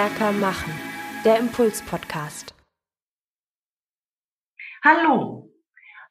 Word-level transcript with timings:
stärker 0.00 0.32
machen. 0.32 0.72
Der 1.26 1.38
Impuls-Podcast. 1.40 2.54
Hallo, 4.82 5.52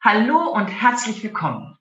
hallo 0.04 0.52
und 0.54 0.68
herzlich 0.68 1.24
willkommen. 1.24 1.76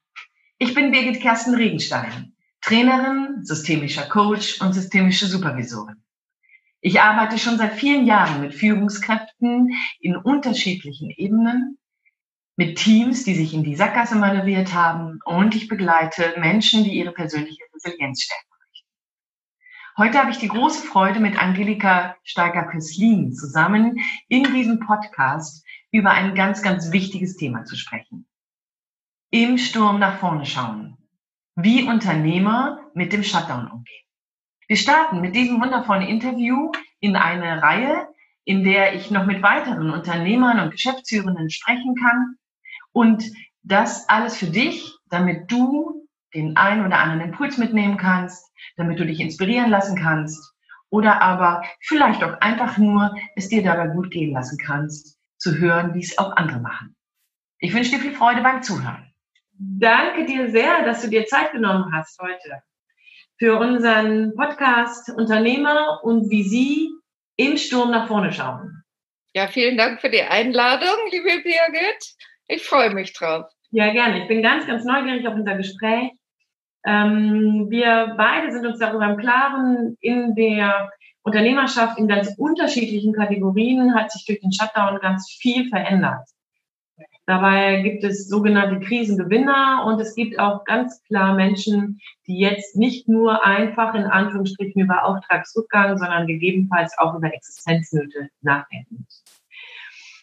Ich 0.57 0.73
bin 0.73 0.91
Birgit 0.91 1.21
Kersten 1.21 1.55
Regenstein, 1.55 2.35
Trainerin, 2.63 3.45
systemischer 3.45 4.09
Coach 4.09 4.59
und 4.63 4.73
systemische 4.73 5.27
Supervisorin. 5.27 6.03
Ich 6.81 6.99
arbeite 6.99 7.37
schon 7.37 7.59
seit 7.59 7.75
vielen 7.75 8.07
Jahren 8.07 8.41
mit 8.41 8.55
Führungskräften 8.55 9.75
in 10.01 10.17
unterschiedlichen 10.17 11.11
Ebenen, 11.11 11.77
mit 12.57 12.79
Teams, 12.79 13.25
die 13.25 13.35
sich 13.35 13.53
in 13.53 13.65
die 13.65 13.77
Sackgasse 13.77 14.17
manövriert 14.17 14.73
haben 14.73 15.19
und 15.27 15.55
ich 15.55 15.69
begleite 15.69 16.37
Menschen, 16.39 16.85
die 16.85 16.95
ihre 16.95 17.13
persönliche 17.13 17.65
Resilienz 17.75 18.23
stärken. 18.23 18.48
Heute 19.99 20.21
habe 20.21 20.31
ich 20.31 20.39
die 20.39 20.47
große 20.47 20.87
Freude, 20.87 21.19
mit 21.19 21.43
Angelika 21.43 22.15
Steiger-Köslin 22.23 23.33
zusammen 23.33 23.99
in 24.29 24.45
diesem 24.45 24.79
Podcast 24.79 25.67
über 25.91 26.13
ein 26.13 26.37
ganz, 26.37 26.63
ganz 26.63 26.93
wichtiges 26.93 27.37
Thema 27.37 27.65
zu 27.65 27.75
sprechen. 27.75 28.25
Im 29.33 29.59
Sturm 29.59 29.99
nach 29.99 30.21
vorne 30.21 30.47
schauen. 30.47 30.97
Wie 31.57 31.83
Unternehmer 31.83 32.79
mit 32.95 33.13
dem 33.13 33.25
Shutdown 33.25 33.67
umgehen. 33.67 34.05
Wir 34.69 34.77
starten 34.77 35.21
mit 35.21 35.35
diesem 35.35 35.61
wundervollen 35.61 36.07
Interview 36.07 36.71
in 37.01 37.17
eine 37.17 37.61
Reihe, 37.61 38.07
in 38.45 38.63
der 38.63 38.95
ich 38.95 39.11
noch 39.11 39.27
mit 39.27 39.43
weiteren 39.43 39.91
Unternehmern 39.91 40.61
und 40.61 40.71
Geschäftsführenden 40.71 41.51
sprechen 41.51 41.97
kann. 41.97 42.37
Und 42.93 43.25
das 43.65 44.09
alles 44.09 44.37
für 44.37 44.47
dich, 44.47 44.97
damit 45.07 45.51
du 45.51 46.07
den 46.35 46.57
einen 46.57 46.87
oder 46.87 47.01
anderen 47.01 47.33
Impuls 47.33 47.59
mitnehmen 47.59 47.97
kannst, 47.97 48.48
damit 48.77 48.99
du 48.99 49.07
dich 49.07 49.21
inspirieren 49.21 49.71
lassen 49.71 49.97
kannst 49.97 50.55
oder 50.91 51.21
aber 51.21 51.63
vielleicht 51.81 52.23
auch 52.25 52.41
einfach 52.41 52.79
nur 52.79 53.15
es 53.37 53.49
dir 53.49 53.63
dabei 53.63 53.89
gut 53.89 54.11
gehen 54.11 54.33
lassen 54.33 54.59
kannst, 54.59 55.19
zu 55.39 55.59
hören, 55.59 55.95
wie 55.95 56.01
es 56.01 56.19
auch 56.19 56.37
andere 56.37 56.61
machen. 56.61 56.97
Ich 57.59 57.75
wünsche 57.75 57.91
dir 57.91 58.01
viel 58.01 58.15
Freude 58.15 58.43
beim 58.43 58.63
Zuhören. 58.63 59.13
Danke 59.53 60.25
dir 60.25 60.51
sehr, 60.51 60.85
dass 60.85 61.03
du 61.03 61.09
dir 61.09 61.27
Zeit 61.27 61.53
genommen 61.53 61.93
hast 61.93 62.19
heute 62.21 62.63
für 63.39 63.59
unseren 63.59 64.35
Podcast 64.35 65.11
Unternehmer 65.11 66.01
und 66.03 66.31
wie 66.31 66.43
sie 66.43 66.91
im 67.37 67.57
Sturm 67.57 67.91
nach 67.91 68.09
vorne 68.09 68.33
schauen. 68.33 68.83
Ja, 69.33 69.47
vielen 69.47 69.77
Dank 69.77 70.01
für 70.01 70.11
die 70.11 70.23
Einladung, 70.23 70.97
liebe 71.11 71.43
Birgit. 71.43 72.15
Ich 72.49 72.65
freue 72.65 72.91
mich 72.91 73.13
drauf. 73.13 73.47
Ja, 73.71 73.93
gerne. 73.93 74.23
Ich 74.23 74.29
bin 74.29 74.43
ganz, 74.43 74.67
ganz 74.67 74.85
neugierig 74.85 75.27
auf 75.29 75.35
unser 75.35 75.55
Gespräch. 75.55 76.11
Ähm, 76.85 77.67
wir 77.69 78.15
beide 78.17 78.53
sind 78.53 78.67
uns 78.67 78.79
darüber 78.79 79.07
im 79.07 79.17
Klaren, 79.17 79.97
in 80.01 80.35
der 80.35 80.91
Unternehmerschaft 81.23 81.99
in 81.99 82.09
ganz 82.09 82.35
unterschiedlichen 82.39 83.13
Kategorien 83.13 83.95
hat 83.95 84.11
sich 84.11 84.25
durch 84.25 84.41
den 84.41 84.53
Shutdown 84.53 84.99
ganz 85.01 85.31
viel 85.31 85.69
verändert. 85.69 86.27
Dabei 87.27 87.83
gibt 87.83 88.05
es 88.05 88.27
sogenannte 88.27 88.81
Krisengewinner 88.81 89.85
und 89.87 90.01
es 90.01 90.15
gibt 90.15 90.39
auch 90.39 90.65
ganz 90.65 91.03
klar 91.03 91.35
Menschen, 91.35 92.01
die 92.27 92.39
jetzt 92.39 92.75
nicht 92.75 93.07
nur 93.07 93.45
einfach 93.45 93.95
in 93.95 94.05
Anführungsstrichen 94.05 94.81
über 94.81 95.05
Auftragsrückgang, 95.05 95.99
sondern 95.99 96.27
gegebenenfalls 96.27 96.97
auch 96.97 97.15
über 97.15 97.31
Existenznöte 97.35 98.31
nachdenken 98.41 99.05
müssen. 99.05 99.25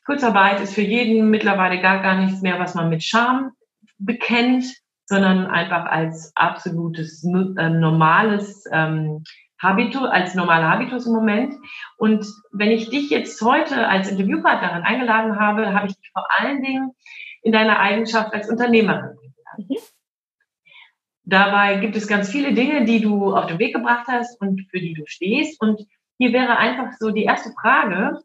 Kurzarbeit 0.04 0.62
ist 0.62 0.74
für 0.74 0.82
jeden 0.82 1.30
mittlerweile 1.30 1.80
gar, 1.80 2.02
gar 2.02 2.20
nichts 2.20 2.42
mehr, 2.42 2.58
was 2.58 2.74
man 2.74 2.90
mit 2.90 3.04
Scham 3.04 3.52
bekennt, 4.00 4.66
sondern 5.06 5.48
einfach 5.48 5.86
als 5.86 6.32
absolutes 6.36 7.24
äh, 7.24 7.70
normales 7.70 8.64
ähm, 8.72 9.24
Habitus, 9.62 10.08
als 10.10 10.36
normaler 10.36 10.70
Habitus 10.70 11.06
im 11.06 11.14
Moment. 11.14 11.56
Und 11.98 12.26
wenn 12.52 12.72
ich 12.72 12.90
dich 12.90 13.10
jetzt 13.10 13.42
heute 13.42 13.88
als 13.88 14.10
Interviewpartnerin 14.10 14.84
eingeladen 14.84 15.40
habe, 15.40 15.74
habe 15.74 15.88
ich 15.88 15.96
dich 15.96 16.12
vor 16.12 16.28
allen 16.38 16.62
Dingen 16.62 16.92
in 17.44 17.52
deiner 17.52 17.80
Eigenschaft 17.80 18.34
als 18.34 18.50
Unternehmerin 18.50 19.16
Mhm. 19.58 19.78
Dabei 21.24 21.80
gibt 21.80 21.96
es 21.96 22.08
ganz 22.08 22.30
viele 22.30 22.54
Dinge, 22.54 22.86
die 22.86 23.02
du 23.02 23.36
auf 23.36 23.48
den 23.48 23.60
Weg 23.60 23.74
gebracht 23.74 24.08
hast 24.08 24.40
und 24.42 24.68
für 24.70 24.80
die 24.80 24.94
du 24.94 25.04
stehst. 25.08 25.60
Und 25.60 25.82
hier 26.18 26.34
wäre 26.34 26.58
einfach 26.58 26.94
so 27.00 27.12
die 27.12 27.24
erste 27.24 27.52
Frage, 27.60 28.22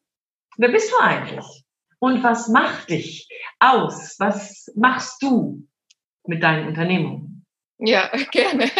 wer 0.59 0.69
bist 0.69 0.93
du 0.93 1.03
eigentlich? 1.03 1.65
Und 1.99 2.23
was 2.23 2.49
macht 2.49 2.91
dich 2.91 3.29
aus? 3.59 4.17
Was 4.19 4.71
machst 4.77 5.23
du? 5.23 5.67
Mit 6.27 6.43
deinen 6.43 6.69
Unternehmungen? 6.69 7.45
Ja, 7.79 8.11
gerne. 8.33 8.71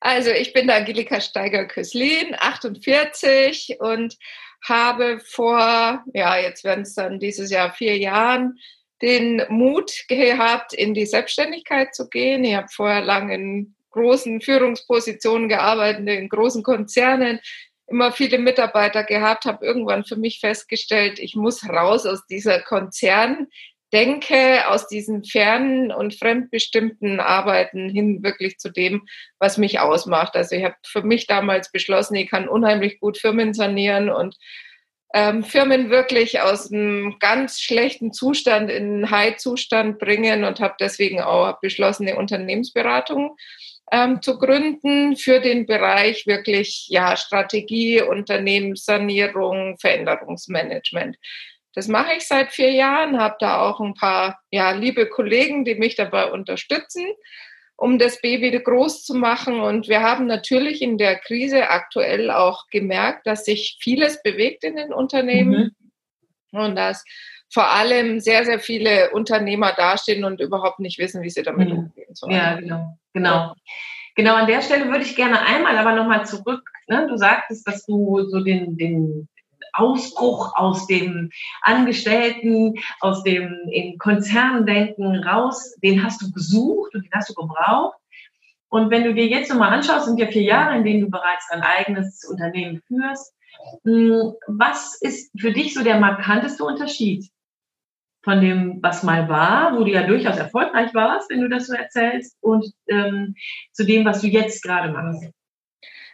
Also 0.00 0.30
ich 0.30 0.52
bin 0.52 0.70
Angelika 0.70 1.20
Steiger-Köslin, 1.20 2.36
48 2.38 3.78
und 3.80 4.16
habe 4.62 5.20
vor, 5.20 6.04
ja, 6.12 6.38
jetzt 6.38 6.64
werden 6.64 6.82
es 6.82 6.94
dann 6.94 7.18
dieses 7.18 7.50
Jahr 7.50 7.72
vier 7.72 7.96
Jahren, 7.96 8.58
den 9.00 9.42
Mut 9.48 9.90
gehabt, 10.08 10.74
in 10.74 10.92
die 10.92 11.06
Selbstständigkeit 11.06 11.94
zu 11.94 12.08
gehen. 12.10 12.44
Ich 12.44 12.54
habe 12.54 12.68
vorher 12.70 13.00
lange 13.00 13.34
in 13.34 13.74
großen 13.90 14.42
Führungspositionen 14.42 15.48
gearbeitet, 15.48 16.06
in 16.06 16.28
großen 16.28 16.62
Konzernen, 16.62 17.40
immer 17.86 18.12
viele 18.12 18.38
Mitarbeiter 18.38 19.02
gehabt, 19.02 19.46
habe 19.46 19.66
irgendwann 19.66 20.04
für 20.04 20.16
mich 20.16 20.38
festgestellt, 20.38 21.18
ich 21.18 21.34
muss 21.34 21.68
raus 21.68 22.06
aus 22.06 22.24
dieser 22.26 22.60
Konzern, 22.60 23.48
denke, 23.92 24.68
aus 24.68 24.86
diesen 24.86 25.24
fernen 25.24 25.92
und 25.92 26.14
fremdbestimmten 26.14 27.20
Arbeiten 27.20 27.88
hin 27.88 28.22
wirklich 28.22 28.58
zu 28.58 28.70
dem, 28.70 29.06
was 29.38 29.58
mich 29.58 29.80
ausmacht. 29.80 30.36
Also 30.36 30.56
ich 30.56 30.64
habe 30.64 30.76
für 30.84 31.02
mich 31.02 31.26
damals 31.26 31.72
beschlossen, 31.72 32.14
ich 32.14 32.30
kann 32.30 32.48
unheimlich 32.48 33.00
gut 33.00 33.18
Firmen 33.18 33.54
sanieren 33.54 34.10
und 34.10 34.36
ähm, 35.12 35.42
Firmen 35.42 35.90
wirklich 35.90 36.40
aus 36.40 36.70
einem 36.70 37.16
ganz 37.18 37.60
schlechten 37.60 38.12
Zustand 38.12 38.70
in 38.70 38.84
einen 38.84 39.10
High-Zustand 39.10 39.98
bringen 39.98 40.44
und 40.44 40.60
habe 40.60 40.74
deswegen 40.78 41.20
auch 41.20 41.58
beschlossen, 41.60 42.06
eine 42.06 42.16
Unternehmensberatung 42.16 43.36
ähm, 43.90 44.22
zu 44.22 44.38
gründen 44.38 45.16
für 45.16 45.40
den 45.40 45.66
Bereich 45.66 46.26
wirklich 46.26 46.86
ja 46.88 47.16
Strategie, 47.16 48.02
Unternehmenssanierung, 48.02 49.78
Veränderungsmanagement. 49.78 51.16
Das 51.74 51.88
mache 51.88 52.14
ich 52.16 52.26
seit 52.26 52.52
vier 52.52 52.72
Jahren, 52.72 53.18
habe 53.18 53.36
da 53.38 53.60
auch 53.60 53.80
ein 53.80 53.94
paar 53.94 54.40
ja, 54.50 54.72
liebe 54.72 55.08
Kollegen, 55.08 55.64
die 55.64 55.76
mich 55.76 55.94
dabei 55.94 56.30
unterstützen, 56.30 57.06
um 57.76 57.98
das 57.98 58.20
Baby 58.20 58.50
groß 58.50 59.04
zu 59.04 59.14
machen. 59.14 59.60
Und 59.60 59.88
wir 59.88 60.02
haben 60.02 60.26
natürlich 60.26 60.82
in 60.82 60.98
der 60.98 61.16
Krise 61.16 61.70
aktuell 61.70 62.30
auch 62.30 62.66
gemerkt, 62.68 63.26
dass 63.26 63.44
sich 63.44 63.78
vieles 63.80 64.22
bewegt 64.22 64.64
in 64.64 64.76
den 64.76 64.92
Unternehmen 64.92 65.74
mhm. 66.50 66.60
und 66.60 66.76
dass 66.76 67.04
vor 67.52 67.70
allem 67.70 68.20
sehr, 68.20 68.44
sehr 68.44 68.60
viele 68.60 69.10
Unternehmer 69.10 69.72
dastehen 69.72 70.24
und 70.24 70.40
überhaupt 70.40 70.80
nicht 70.80 70.98
wissen, 70.98 71.22
wie 71.22 71.30
sie 71.30 71.42
damit 71.42 71.68
mhm. 71.68 71.78
umgehen 71.78 72.14
sollen. 72.14 72.34
Ja, 72.34 72.54
genau. 72.54 72.98
Genau. 73.12 73.54
Genau, 74.16 74.34
an 74.34 74.46
der 74.46 74.60
Stelle 74.60 74.86
würde 74.86 75.04
ich 75.04 75.16
gerne 75.16 75.40
einmal 75.40 75.78
aber 75.78 75.94
nochmal 75.94 76.26
zurück. 76.26 76.68
Ne? 76.88 77.06
Du 77.08 77.16
sagtest, 77.16 77.66
dass 77.66 77.86
du 77.86 78.22
so 78.28 78.40
den, 78.40 78.76
den 78.76 79.28
Ausbruch 79.72 80.54
aus 80.56 80.86
dem 80.86 81.30
Angestellten, 81.62 82.74
aus 83.00 83.22
dem 83.22 83.56
in 83.70 83.98
Konzerndenken 83.98 85.22
raus, 85.24 85.76
den 85.82 86.04
hast 86.04 86.22
du 86.22 86.30
gesucht 86.30 86.94
und 86.94 87.04
den 87.04 87.12
hast 87.12 87.30
du 87.30 87.34
gebraucht. 87.34 87.96
Und 88.68 88.90
wenn 88.90 89.04
du 89.04 89.12
dir 89.12 89.26
jetzt 89.26 89.50
nochmal 89.50 89.72
anschaust, 89.72 90.06
sind 90.06 90.18
ja 90.18 90.28
vier 90.28 90.42
Jahre, 90.42 90.76
in 90.76 90.84
denen 90.84 91.00
du 91.00 91.10
bereits 91.10 91.48
dein 91.50 91.62
eigenes 91.62 92.24
Unternehmen 92.24 92.80
führst. 92.86 93.34
Hm, 93.84 94.34
was 94.46 94.96
ist 95.00 95.30
für 95.38 95.52
dich 95.52 95.74
so 95.74 95.82
der 95.82 95.98
markanteste 95.98 96.64
Unterschied 96.64 97.28
von 98.22 98.40
dem, 98.40 98.82
was 98.82 99.02
mal 99.02 99.28
war, 99.28 99.76
wo 99.76 99.84
du 99.84 99.90
ja 99.90 100.06
durchaus 100.06 100.36
erfolgreich 100.36 100.94
warst, 100.94 101.30
wenn 101.30 101.40
du 101.40 101.48
das 101.48 101.66
so 101.66 101.74
erzählst, 101.74 102.36
und 102.42 102.64
ähm, 102.88 103.34
zu 103.72 103.84
dem, 103.84 104.04
was 104.04 104.20
du 104.20 104.28
jetzt 104.28 104.62
gerade 104.62 104.92
machst? 104.92 105.30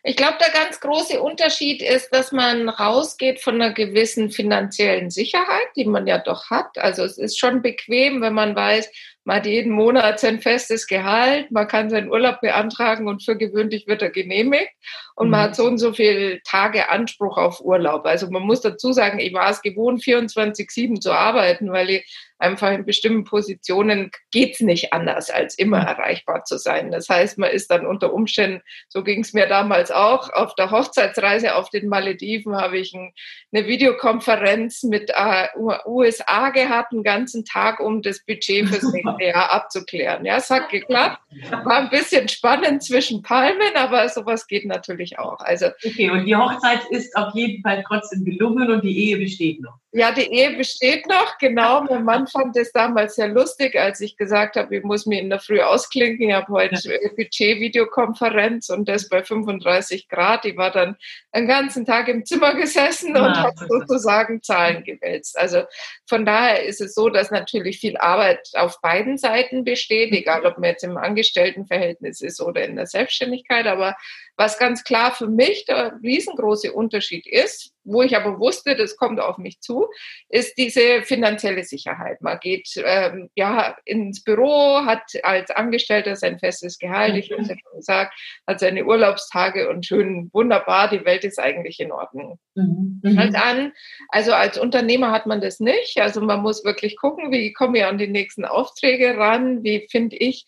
Ich 0.09 0.15
glaube, 0.15 0.37
der 0.41 0.53
ganz 0.53 0.79
große 0.79 1.21
Unterschied 1.21 1.83
ist, 1.83 2.11
dass 2.11 2.31
man 2.31 2.69
rausgeht 2.69 3.41
von 3.41 3.57
einer 3.57 3.75
gewissen 3.75 4.31
finanziellen 4.31 5.11
Sicherheit, 5.11 5.67
die 5.75 5.85
man 5.85 6.07
ja 6.07 6.19
doch 6.19 6.49
hat. 6.49 6.79
Also 6.79 7.03
es 7.03 7.19
ist 7.19 7.41
schon 7.41 7.61
bequem, 7.61 8.21
wenn 8.21 8.33
man 8.33 8.55
weiß, 8.55 8.89
man 9.25 9.39
hat 9.39 9.47
jeden 9.47 9.73
Monat 9.73 10.21
sein 10.21 10.41
festes 10.41 10.87
Gehalt, 10.87 11.51
man 11.51 11.67
kann 11.67 11.91
seinen 11.91 12.09
Urlaub 12.09 12.41
beantragen 12.41 13.09
und 13.09 13.25
für 13.25 13.37
gewöhnlich 13.37 13.89
wird 13.89 14.01
er 14.01 14.11
genehmigt 14.11 14.71
und 15.17 15.29
man 15.29 15.41
mhm. 15.41 15.45
hat 15.45 15.57
so 15.57 15.65
und 15.65 15.79
so 15.79 15.93
viele 15.93 16.41
Tage 16.45 16.89
Anspruch 16.89 17.37
auf 17.37 17.61
Urlaub. 17.61 18.07
Also 18.07 18.31
man 18.31 18.43
muss 18.43 18.61
dazu 18.61 18.93
sagen, 18.93 19.19
ich 19.19 19.35
war 19.35 19.51
es 19.51 19.61
gewohnt, 19.61 20.05
24-7 20.05 21.01
zu 21.01 21.11
arbeiten, 21.11 21.73
weil 21.73 21.91
ich 21.91 22.17
einfach 22.39 22.71
in 22.71 22.85
bestimmten 22.85 23.25
Positionen 23.25 24.11
geht's 24.31 24.61
nicht 24.61 24.93
anders, 24.93 25.31
als 25.31 25.57
immer 25.59 25.81
mhm. 25.81 25.87
erreichbar 25.87 26.45
zu 26.45 26.59
sein. 26.59 26.91
Das 26.91 27.09
heißt, 27.09 27.39
man 27.39 27.51
ist 27.51 27.71
dann 27.71 27.87
unter 27.87 28.13
Umständen, 28.13 28.63
so 28.89 29.03
ging 29.03 29.21
es 29.21 29.33
mir 29.33 29.47
damals 29.47 29.91
auch, 29.91 30.33
auf 30.33 30.55
der 30.55 30.71
Hochzeitsreise 30.71 31.55
auf 31.55 31.71
den 31.71 31.89
Malediven 31.89 32.57
habe 32.57 32.79
ich 32.79 32.93
ein, 32.95 33.13
eine 33.53 33.67
Videokonferenz 33.67 34.83
mit 34.83 35.11
äh, 35.15 35.49
USA 35.87 36.51
gehabt, 36.51 36.93
einen 36.93 37.03
ganzen 37.03 37.45
Tag, 37.45 37.81
um 37.81 38.03
das 38.03 38.25
Budget 38.25 38.69
fürs 38.69 38.83
nächste 38.93 39.25
Jahr 39.25 39.53
abzuklären. 39.53 40.25
Ja, 40.25 40.37
es 40.37 40.51
hat 40.51 40.69
geklappt. 40.69 41.21
War 41.65 41.79
ein 41.79 41.91
bisschen 41.91 42.29
spannend 42.29 42.83
zwischen 42.83 43.23
Palmen, 43.23 43.77
aber 43.77 44.09
sowas 44.09 44.47
geht 44.47 44.67
natürlich 44.67 45.19
auch. 45.19 45.41
Also, 45.41 45.67
okay, 45.85 46.11
und 46.11 46.25
die 46.25 46.37
Hochzeit 46.37 46.81
ist 46.91 47.17
auf 47.17 47.35
jeden 47.35 47.63
Fall 47.63 47.85
trotzdem 47.87 48.25
gelungen 48.25 48.71
und 48.71 48.85
die 48.85 49.09
Ehe 49.09 49.19
besteht 49.19 49.61
noch. 49.61 49.79
Ja, 49.93 50.13
die 50.13 50.31
Ehe 50.31 50.57
besteht 50.57 51.07
noch, 51.09 51.39
genau. 51.39 51.83
Mein 51.85 52.05
Mann 52.05 52.26
fand 52.27 52.57
es 52.57 52.73
damals 52.73 53.15
sehr 53.17 53.29
lustig, 53.29 53.77
als 53.77 54.01
ich 54.01 54.17
gesagt 54.17 54.57
habe, 54.57 54.77
ich 54.77 54.85
muss 54.85 55.07
mich 55.07 55.21
in 55.21 55.31
der 55.31 55.41
Früh 55.41 55.61
ausklinken. 55.61 56.29
Ich 56.29 56.35
habe 56.35 56.53
heute 56.53 56.77
Budget-Videokonferenz 57.17 58.71
und 58.71 58.89
das 58.89 59.09
bei 59.09 59.23
35 59.23 60.09
Grad. 60.09 60.45
Ich 60.45 60.57
war 60.57 60.71
dann 60.71 60.97
einen 61.33 61.47
ganzen 61.47 61.85
Tag 61.85 62.09
im 62.09 62.25
Zimmer 62.25 62.55
gesessen 62.55 63.17
und 63.17 63.35
ja, 63.35 63.45
habe 63.45 63.67
sozusagen 63.69 64.43
Zahlen 64.43 64.85
gewälzt. 64.85 65.39
Also 65.39 65.63
von 66.07 66.25
daher 66.25 66.65
ist 66.65 66.81
es 66.81 66.95
so, 66.95 67.09
dass 67.09 67.31
natürlich 67.31 67.79
viel 67.79 67.97
Arbeit 67.97 68.49
auf 68.55 68.81
beiden 68.81 69.19
Seiten 69.19 69.65
besteht, 69.65 70.13
egal 70.13 70.47
ob 70.47 70.59
man 70.59 70.71
jetzt 70.71 70.85
im 70.85 70.97
Angestelltenverhältnis 70.97 72.21
ist 72.21 72.41
oder 72.41 72.65
in 72.65 72.77
der 72.77 72.87
Selbstständigkeit. 72.87 73.67
Aber 73.67 73.97
was 74.37 74.59
ganz 74.59 74.85
klar 74.85 75.13
für 75.15 75.29
mich 75.29 75.65
der 75.65 75.99
riesengroße 76.03 76.73
Unterschied 76.73 77.27
ist, 77.27 77.73
wo 77.85 78.03
ich 78.03 78.17
aber 78.17 78.39
wusste, 78.39 78.77
das 78.77 78.97
kommt 78.97 79.21
auf 79.21 79.39
mich 79.39 79.61
zu, 79.61 79.87
ist 80.29 80.59
diese 80.59 81.03
finanzielle 81.03 81.65
Sicherheit. 81.65 82.21
Man 82.21 82.39
geht 82.41 82.69
ähm, 82.77 83.31
ja 83.35 83.77
ins 83.85 84.23
Büro, 84.23 84.85
hat 84.85 85.03
als 85.23 85.51
Angestellter 85.51 86.17
sein 86.17 86.39
festes 86.39 86.79
Gehalt, 86.79 87.17
ich 87.17 87.31
habe 87.31 87.43
es 87.43 87.49
ja 87.49 87.55
schon 87.55 87.79
gesagt, 87.79 88.15
hat 88.47 88.61
seine 88.61 88.85
Urlaubstage 88.85 89.71
und 89.71 89.87
schön 89.87 90.29
wunderbar, 90.33 90.91
die 90.91 91.05
Welt 91.05 91.25
ist 91.25 91.39
eigentlich 91.39 91.81
in 91.81 91.93
Ordnung. 91.93 92.39
Mhm. 92.55 93.01
Halt 93.17 93.37
an. 93.37 93.73
Also 94.09 94.33
als 94.33 94.59
Unternehmer 94.59 95.13
hat 95.13 95.27
man 95.27 95.41
das 95.41 95.61
nicht. 95.61 95.99
Also 96.01 96.21
man 96.21 96.43
muss 96.43 96.65
wirklich 96.65 96.97
gucken, 96.97 97.31
wie 97.31 97.53
komme 97.53 97.79
ich 97.79 97.85
an 97.85 97.99
die 97.99 98.09
nächsten 98.09 98.45
Aufträge 98.45 99.17
ran, 99.17 99.63
wie 99.63 99.87
finde 99.91 100.17
ich 100.17 100.45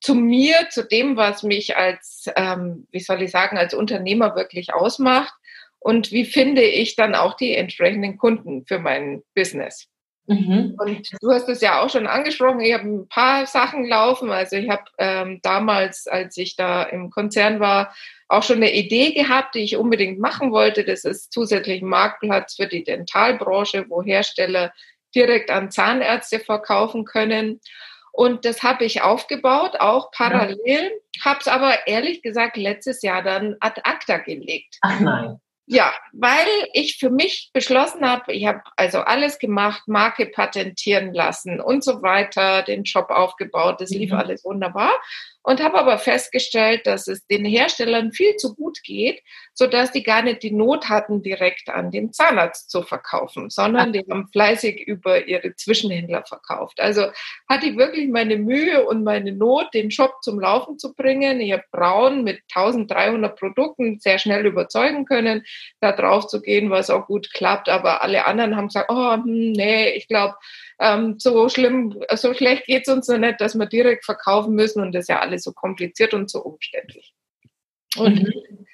zu 0.00 0.14
mir, 0.14 0.68
zu 0.70 0.84
dem, 0.84 1.16
was 1.16 1.42
mich 1.42 1.76
als, 1.76 2.26
ähm, 2.36 2.86
wie 2.90 3.00
soll 3.00 3.22
ich 3.22 3.30
sagen, 3.30 3.58
als 3.58 3.74
Unternehmer 3.74 4.36
wirklich 4.36 4.72
ausmacht 4.72 5.34
und 5.80 6.12
wie 6.12 6.24
finde 6.24 6.62
ich 6.62 6.96
dann 6.96 7.14
auch 7.14 7.34
die 7.34 7.54
entsprechenden 7.54 8.16
Kunden 8.16 8.64
für 8.66 8.78
mein 8.78 9.22
Business. 9.34 9.88
Mhm. 10.28 10.76
Und 10.78 11.08
du 11.22 11.30
hast 11.30 11.48
es 11.48 11.62
ja 11.62 11.80
auch 11.80 11.88
schon 11.88 12.06
angesprochen, 12.06 12.60
ich 12.60 12.74
habe 12.74 12.86
ein 12.86 13.08
paar 13.08 13.46
Sachen 13.46 13.86
laufen. 13.86 14.30
Also 14.30 14.56
ich 14.56 14.68
habe 14.68 14.84
ähm, 14.98 15.40
damals, 15.42 16.06
als 16.06 16.36
ich 16.36 16.54
da 16.54 16.82
im 16.82 17.08
Konzern 17.08 17.60
war, 17.60 17.94
auch 18.28 18.42
schon 18.42 18.56
eine 18.56 18.74
Idee 18.74 19.12
gehabt, 19.12 19.54
die 19.54 19.60
ich 19.60 19.76
unbedingt 19.76 20.18
machen 20.18 20.52
wollte. 20.52 20.84
Das 20.84 21.04
ist 21.04 21.32
zusätzlich 21.32 21.80
ein 21.80 21.88
Marktplatz 21.88 22.56
für 22.56 22.66
die 22.66 22.84
Dentalbranche, 22.84 23.86
wo 23.88 24.02
Hersteller 24.02 24.74
direkt 25.14 25.50
an 25.50 25.70
Zahnärzte 25.70 26.40
verkaufen 26.40 27.06
können. 27.06 27.60
Und 28.18 28.44
das 28.44 28.64
habe 28.64 28.84
ich 28.84 29.00
aufgebaut, 29.00 29.76
auch 29.78 30.10
parallel, 30.10 30.90
ja. 31.14 31.24
habe 31.24 31.38
es 31.38 31.46
aber 31.46 31.86
ehrlich 31.86 32.20
gesagt 32.20 32.56
letztes 32.56 33.00
Jahr 33.02 33.22
dann 33.22 33.54
ad 33.60 33.80
acta 33.84 34.18
gelegt. 34.18 34.76
Ach 34.80 34.98
nein. 34.98 35.40
Ja, 35.66 35.92
weil 36.12 36.48
ich 36.72 36.96
für 36.98 37.10
mich 37.10 37.50
beschlossen 37.52 38.04
habe, 38.04 38.32
ich 38.32 38.44
habe 38.46 38.62
also 38.74 39.02
alles 39.02 39.38
gemacht, 39.38 39.82
Marke 39.86 40.26
patentieren 40.26 41.14
lassen 41.14 41.60
und 41.60 41.84
so 41.84 42.02
weiter, 42.02 42.62
den 42.62 42.86
Shop 42.86 43.10
aufgebaut, 43.10 43.80
das 43.80 43.90
lief 43.90 44.10
mhm. 44.10 44.18
alles 44.18 44.44
wunderbar 44.44 44.90
und 45.48 45.62
habe 45.62 45.78
aber 45.78 45.96
festgestellt, 45.96 46.86
dass 46.86 47.08
es 47.08 47.26
den 47.26 47.46
Herstellern 47.46 48.12
viel 48.12 48.36
zu 48.36 48.54
gut 48.54 48.82
geht, 48.82 49.22
so 49.54 49.66
dass 49.66 49.90
die 49.90 50.02
gar 50.02 50.20
nicht 50.20 50.42
die 50.42 50.50
Not 50.50 50.90
hatten, 50.90 51.22
direkt 51.22 51.70
an 51.70 51.90
den 51.90 52.12
Zahnarzt 52.12 52.70
zu 52.70 52.82
verkaufen, 52.82 53.48
sondern 53.48 53.94
die 53.94 54.04
haben 54.10 54.28
fleißig 54.28 54.86
über 54.86 55.26
ihre 55.26 55.56
Zwischenhändler 55.56 56.22
verkauft. 56.26 56.78
Also 56.80 57.06
hatte 57.48 57.64
ich 57.64 57.78
wirklich 57.78 58.10
meine 58.10 58.36
Mühe 58.36 58.86
und 58.86 59.04
meine 59.04 59.32
Not, 59.32 59.72
den 59.72 59.90
Shop 59.90 60.16
zum 60.20 60.38
Laufen 60.38 60.78
zu 60.78 60.92
bringen. 60.92 61.40
Ich 61.40 61.52
habe 61.52 61.64
Braun 61.72 62.24
mit 62.24 62.42
1300 62.54 63.34
Produkten 63.38 64.00
sehr 64.00 64.18
schnell 64.18 64.44
überzeugen 64.44 65.06
können, 65.06 65.46
da 65.80 65.92
drauf 65.92 66.26
zu 66.26 66.42
gehen, 66.42 66.68
was 66.68 66.90
auch 66.90 67.06
gut 67.06 67.32
klappt. 67.32 67.70
Aber 67.70 68.02
alle 68.02 68.26
anderen 68.26 68.54
haben 68.54 68.66
gesagt, 68.66 68.90
oh, 68.90 69.14
hm, 69.14 69.52
nee, 69.52 69.92
ich 69.92 70.08
glaube, 70.08 70.34
ähm, 70.80 71.16
so 71.18 71.48
schlimm, 71.48 71.98
so 72.14 72.34
schlecht 72.34 72.66
geht 72.66 72.86
es 72.86 72.94
uns 72.94 73.08
noch 73.08 73.18
nicht, 73.18 73.40
dass 73.40 73.56
wir 73.58 73.66
direkt 73.66 74.04
verkaufen 74.04 74.54
müssen 74.54 74.80
und 74.80 74.94
das 74.94 75.08
ja 75.08 75.18
alles 75.18 75.37
so 75.38 75.52
kompliziert 75.52 76.14
und 76.14 76.30
so 76.30 76.42
umständlich. 76.42 77.14
Und 77.96 78.22
mhm. 78.22 78.66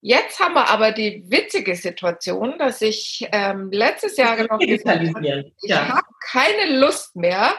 jetzt 0.00 0.38
haben 0.38 0.54
wir 0.54 0.68
aber 0.68 0.92
die 0.92 1.24
witzige 1.28 1.74
Situation, 1.76 2.58
dass 2.58 2.82
ich 2.82 3.26
ähm, 3.32 3.70
letztes 3.72 4.16
Jahr 4.16 4.36
noch 4.44 4.58
gesagt 4.58 5.14
habe, 5.14 5.52
ich 5.62 5.70
ja. 5.70 5.88
habe 5.88 6.06
keine 6.30 6.78
Lust 6.78 7.16
mehr 7.16 7.54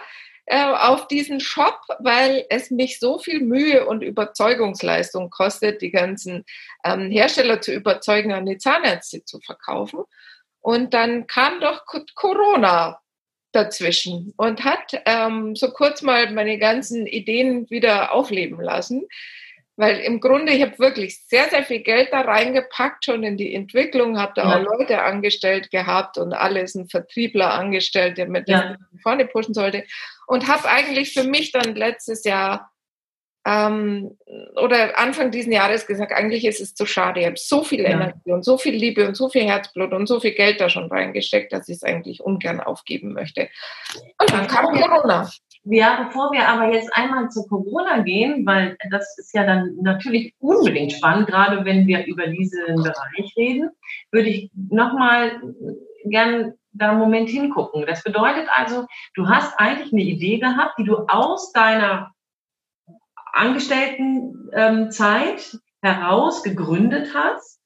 äh, 0.45 0.63
auf 0.63 1.07
diesen 1.07 1.39
Shop, 1.39 1.79
weil 1.99 2.45
es 2.49 2.71
mich 2.71 2.99
so 2.99 3.19
viel 3.19 3.41
Mühe 3.41 3.85
und 3.85 4.01
Überzeugungsleistung 4.01 5.29
kostet, 5.29 5.81
die 5.81 5.91
ganzen 5.91 6.45
ähm, 6.83 7.11
Hersteller 7.11 7.61
zu 7.61 7.73
überzeugen, 7.73 8.33
an 8.33 8.45
die 8.45 8.57
Zahnärzte 8.57 9.23
zu 9.23 9.39
verkaufen. 9.39 10.03
Und 10.59 10.93
dann 10.93 11.25
kam 11.27 11.59
doch 11.59 11.85
Corona 12.15 13.00
dazwischen 13.51 14.33
und 14.37 14.63
hat 14.63 15.01
ähm, 15.05 15.55
so 15.55 15.71
kurz 15.71 16.01
mal 16.01 16.31
meine 16.31 16.57
ganzen 16.57 17.05
Ideen 17.05 17.69
wieder 17.69 18.13
aufleben 18.13 18.61
lassen. 18.61 19.07
Weil 19.77 19.99
im 20.01 20.19
Grunde, 20.19 20.51
ich 20.51 20.61
habe 20.61 20.77
wirklich 20.79 21.23
sehr, 21.27 21.49
sehr 21.49 21.63
viel 21.63 21.79
Geld 21.79 22.09
da 22.11 22.21
reingepackt, 22.21 23.05
schon 23.05 23.23
in 23.23 23.37
die 23.37 23.55
Entwicklung, 23.55 24.19
habe 24.19 24.33
da 24.35 24.43
ja. 24.43 24.57
auch 24.57 24.77
Leute 24.77 25.01
angestellt 25.01 25.71
gehabt 25.71 26.17
und 26.17 26.33
alles, 26.33 26.75
ein 26.75 26.87
Vertriebler 26.87 27.53
angestellt, 27.53 28.17
der 28.17 28.27
mit 28.27 28.47
ja. 28.47 28.75
vorne 29.01 29.25
pushen 29.25 29.53
sollte. 29.53 29.85
Und 30.27 30.47
habe 30.47 30.69
eigentlich 30.69 31.13
für 31.13 31.23
mich 31.23 31.51
dann 31.51 31.75
letztes 31.75 32.25
Jahr 32.25 32.71
ähm, 33.45 34.17
oder 34.61 34.99
Anfang 34.99 35.31
diesen 35.31 35.51
Jahres 35.51 35.87
gesagt, 35.87 36.11
eigentlich 36.11 36.45
ist 36.45 36.61
es 36.61 36.75
zu 36.75 36.85
schade. 36.85 37.21
Ich 37.21 37.25
habe 37.25 37.37
so 37.37 37.63
viel 37.63 37.79
Energie 37.81 38.31
und 38.31 38.45
so 38.45 38.57
viel 38.57 38.75
Liebe 38.75 39.07
und 39.07 39.15
so 39.15 39.29
viel 39.29 39.43
Herzblut 39.43 39.93
und 39.93 40.07
so 40.07 40.19
viel 40.19 40.33
Geld 40.33 40.61
da 40.61 40.69
schon 40.69 40.89
reingesteckt, 40.89 41.51
dass 41.51 41.67
ich 41.67 41.77
es 41.77 41.83
eigentlich 41.83 42.21
ungern 42.21 42.59
aufgeben 42.59 43.13
möchte. 43.13 43.49
Und 44.19 44.31
dann 44.31 44.47
kam 44.47 44.65
Corona. 44.65 45.29
Ja, 45.63 46.03
bevor 46.05 46.31
wir 46.31 46.47
aber 46.47 46.73
jetzt 46.73 46.89
einmal 46.95 47.29
zu 47.29 47.45
Corona 47.47 47.99
gehen, 47.99 48.45
weil 48.45 48.77
das 48.89 49.17
ist 49.19 49.33
ja 49.33 49.45
dann 49.45 49.75
natürlich 49.81 50.33
unbedingt 50.39 50.91
spannend, 50.91 51.27
gerade 51.27 51.63
wenn 51.65 51.85
wir 51.85 52.05
über 52.05 52.27
diesen 52.27 52.75
Bereich 52.75 53.33
reden, 53.37 53.69
würde 54.11 54.29
ich 54.29 54.49
nochmal 54.53 55.39
gern 56.05 56.53
da 56.73 56.91
einen 56.91 56.99
Moment 56.99 57.29
hingucken. 57.29 57.85
Das 57.85 58.03
bedeutet 58.03 58.47
also, 58.55 58.85
du 59.13 59.27
hast 59.27 59.53
eigentlich 59.59 59.93
eine 59.93 60.01
Idee 60.01 60.39
gehabt, 60.39 60.79
die 60.79 60.83
du 60.83 60.97
aus 61.07 61.51
deiner 61.51 62.11
Angestelltenzeit 63.33 65.57
heraus 65.81 66.43
gegründet 66.43 67.13
hast. 67.13 67.59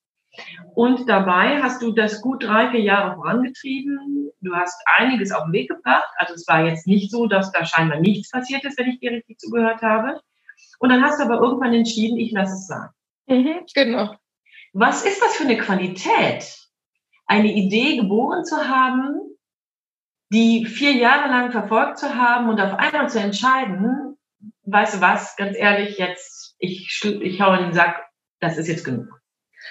Und 0.73 1.07
dabei 1.07 1.61
hast 1.61 1.81
du 1.81 1.93
das 1.93 2.21
gut 2.21 2.43
drei, 2.43 2.71
vier 2.71 2.81
Jahre 2.81 3.15
vorangetrieben. 3.15 4.31
Du 4.41 4.53
hast 4.53 4.75
einiges 4.97 5.31
auf 5.31 5.45
den 5.45 5.53
Weg 5.53 5.69
gebracht. 5.69 6.09
Also 6.17 6.33
es 6.33 6.45
war 6.47 6.65
jetzt 6.65 6.87
nicht 6.87 7.09
so, 7.09 7.27
dass 7.27 7.51
da 7.51 7.65
scheinbar 7.65 7.99
nichts 7.99 8.31
passiert 8.31 8.65
ist, 8.65 8.77
wenn 8.77 8.89
ich 8.89 8.99
dir 8.99 9.11
richtig 9.11 9.39
zugehört 9.39 9.81
habe. 9.81 10.19
Und 10.79 10.89
dann 10.89 11.01
hast 11.01 11.19
du 11.19 11.23
aber 11.23 11.41
irgendwann 11.41 11.73
entschieden, 11.73 12.17
ich 12.17 12.31
lasse 12.31 12.53
es 12.53 12.67
sein. 12.67 12.89
Mhm, 13.27 13.65
genau. 13.73 14.15
Was 14.73 15.05
ist 15.05 15.21
das 15.21 15.35
für 15.35 15.45
eine 15.45 15.57
Qualität, 15.57 16.57
eine 17.27 17.53
Idee 17.53 17.97
geboren 17.97 18.43
zu 18.43 18.67
haben, 18.67 19.21
die 20.31 20.65
vier 20.65 20.91
Jahre 20.91 21.29
lang 21.29 21.51
verfolgt 21.51 21.97
zu 21.97 22.15
haben 22.15 22.49
und 22.49 22.59
auf 22.59 22.77
einmal 22.77 23.09
zu 23.09 23.19
entscheiden, 23.19 24.04
weißt 24.65 24.95
du 24.95 25.01
was, 25.01 25.35
ganz 25.35 25.57
ehrlich, 25.57 25.97
jetzt, 25.97 26.55
ich, 26.59 27.01
ich 27.03 27.41
hau 27.41 27.53
in 27.53 27.63
den 27.63 27.73
Sack, 27.73 28.03
das 28.39 28.57
ist 28.57 28.67
jetzt 28.67 28.83
genug. 28.83 29.07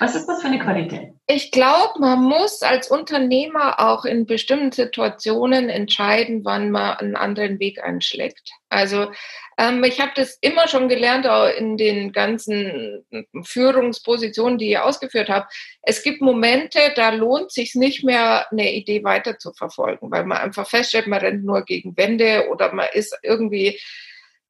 Was 0.00 0.16
ist 0.16 0.26
das 0.26 0.40
für 0.40 0.48
eine 0.48 0.58
Qualität? 0.58 1.12
Ich 1.28 1.52
glaube, 1.52 2.00
man 2.00 2.20
muss 2.20 2.62
als 2.62 2.90
Unternehmer 2.90 3.78
auch 3.78 4.04
in 4.04 4.26
bestimmten 4.26 4.72
Situationen 4.72 5.68
entscheiden, 5.68 6.44
wann 6.44 6.70
man 6.70 6.96
einen 6.96 7.16
anderen 7.16 7.60
Weg 7.60 7.82
einschlägt. 7.82 8.50
Also 8.68 9.12
ähm, 9.56 9.84
ich 9.84 10.00
habe 10.00 10.10
das 10.16 10.36
immer 10.40 10.66
schon 10.66 10.88
gelernt, 10.88 11.28
auch 11.28 11.46
in 11.46 11.76
den 11.76 12.12
ganzen 12.12 13.04
Führungspositionen, 13.44 14.58
die 14.58 14.72
ich 14.72 14.78
ausgeführt 14.78 15.28
habe. 15.28 15.46
Es 15.82 16.02
gibt 16.02 16.20
Momente, 16.20 16.80
da 16.96 17.10
lohnt 17.10 17.52
sich 17.52 17.76
nicht 17.76 18.02
mehr, 18.02 18.50
eine 18.50 18.72
Idee 18.72 19.04
weiter 19.04 19.38
zu 19.38 19.52
verfolgen, 19.52 20.10
weil 20.10 20.24
man 20.24 20.38
einfach 20.38 20.68
feststellt, 20.68 21.06
man 21.06 21.20
rennt 21.20 21.44
nur 21.44 21.62
gegen 21.62 21.96
Wände 21.96 22.48
oder 22.50 22.72
man 22.74 22.88
ist 22.92 23.16
irgendwie 23.22 23.78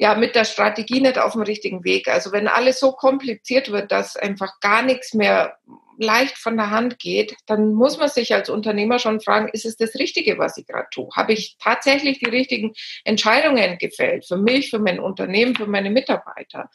ja 0.05 0.15
mit 0.15 0.35
der 0.35 0.45
Strategie 0.45 1.01
nicht 1.01 1.19
auf 1.19 1.33
dem 1.33 1.41
richtigen 1.41 1.83
Weg. 1.83 2.09
Also 2.09 2.31
wenn 2.31 2.47
alles 2.47 2.79
so 2.79 2.93
kompliziert 2.93 3.73
wird, 3.73 3.91
dass 3.91 4.17
einfach 4.17 4.61
gar 4.61 4.83
nichts 4.83 5.15
mehr 5.15 5.57
leicht 5.97 6.37
von 6.37 6.59
der 6.59 6.71
Hand 6.71 6.99
geht, 6.99 7.35
dann 7.47 7.73
muss 7.73 7.97
man 7.97 8.11
sich 8.11 8.35
als 8.35 8.51
Unternehmer 8.51 8.99
schon 8.99 9.23
fragen, 9.23 9.49
ist 9.49 9.65
es 9.65 9.79
das 9.79 9.95
Richtige, 9.95 10.37
was 10.37 10.59
ich 10.59 10.67
gerade 10.67 10.89
tue? 10.91 11.09
Habe 11.17 11.33
ich 11.33 11.57
tatsächlich 11.59 12.19
die 12.19 12.29
richtigen 12.29 12.75
Entscheidungen 13.05 13.79
gefällt 13.79 14.27
für 14.27 14.37
mich, 14.37 14.69
für 14.69 14.79
mein 14.79 15.01
Unternehmen, 15.01 15.55
für 15.55 15.67
meine 15.67 15.89
Mitarbeiter? 15.89 16.69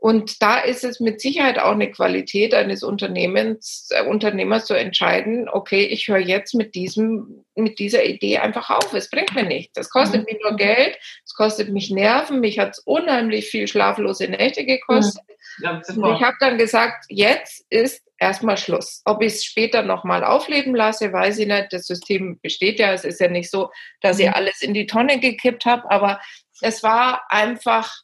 Und 0.00 0.40
da 0.40 0.58
ist 0.58 0.82
es 0.82 0.98
mit 0.98 1.20
Sicherheit 1.20 1.58
auch 1.58 1.72
eine 1.72 1.90
Qualität 1.90 2.54
eines 2.54 2.82
Unternehmens, 2.82 3.90
äh, 3.90 4.02
Unternehmers 4.02 4.64
zu 4.64 4.72
entscheiden, 4.72 5.46
okay, 5.50 5.84
ich 5.84 6.08
höre 6.08 6.18
jetzt 6.18 6.54
mit 6.54 6.74
diesem, 6.74 7.44
mit 7.54 7.78
dieser 7.78 8.06
Idee 8.06 8.38
einfach 8.38 8.70
auf. 8.70 8.94
Es 8.94 9.10
bringt 9.10 9.34
mir 9.34 9.42
nichts. 9.42 9.74
Das 9.74 9.90
kostet 9.90 10.22
mhm. 10.22 10.32
mich 10.32 10.42
nur 10.42 10.56
Geld, 10.56 10.98
es 11.26 11.34
kostet 11.34 11.68
mich 11.68 11.90
Nerven, 11.90 12.40
mich 12.40 12.58
hat 12.58 12.70
es 12.70 12.78
unheimlich 12.78 13.50
viel 13.50 13.68
schlaflose 13.68 14.26
Nächte 14.28 14.64
gekostet. 14.64 15.22
Ja, 15.62 15.82
ich 15.86 16.22
habe 16.22 16.36
dann 16.40 16.56
gesagt, 16.56 17.04
jetzt 17.10 17.66
ist 17.68 18.02
erstmal 18.16 18.56
Schluss. 18.56 19.02
Ob 19.04 19.20
ich 19.20 19.34
es 19.34 19.44
später 19.44 19.82
nochmal 19.82 20.24
aufleben 20.24 20.74
lasse, 20.74 21.12
weiß 21.12 21.40
ich 21.40 21.46
nicht. 21.46 21.72
Das 21.72 21.86
System 21.86 22.40
besteht 22.40 22.78
ja. 22.78 22.94
Es 22.94 23.04
ist 23.04 23.20
ja 23.20 23.28
nicht 23.28 23.50
so, 23.50 23.70
dass 24.00 24.18
ich 24.18 24.28
mhm. 24.28 24.34
alles 24.34 24.62
in 24.62 24.72
die 24.72 24.86
Tonne 24.86 25.20
gekippt 25.20 25.66
habe, 25.66 25.90
aber 25.90 26.20
es 26.62 26.82
war 26.82 27.24
einfach 27.28 28.02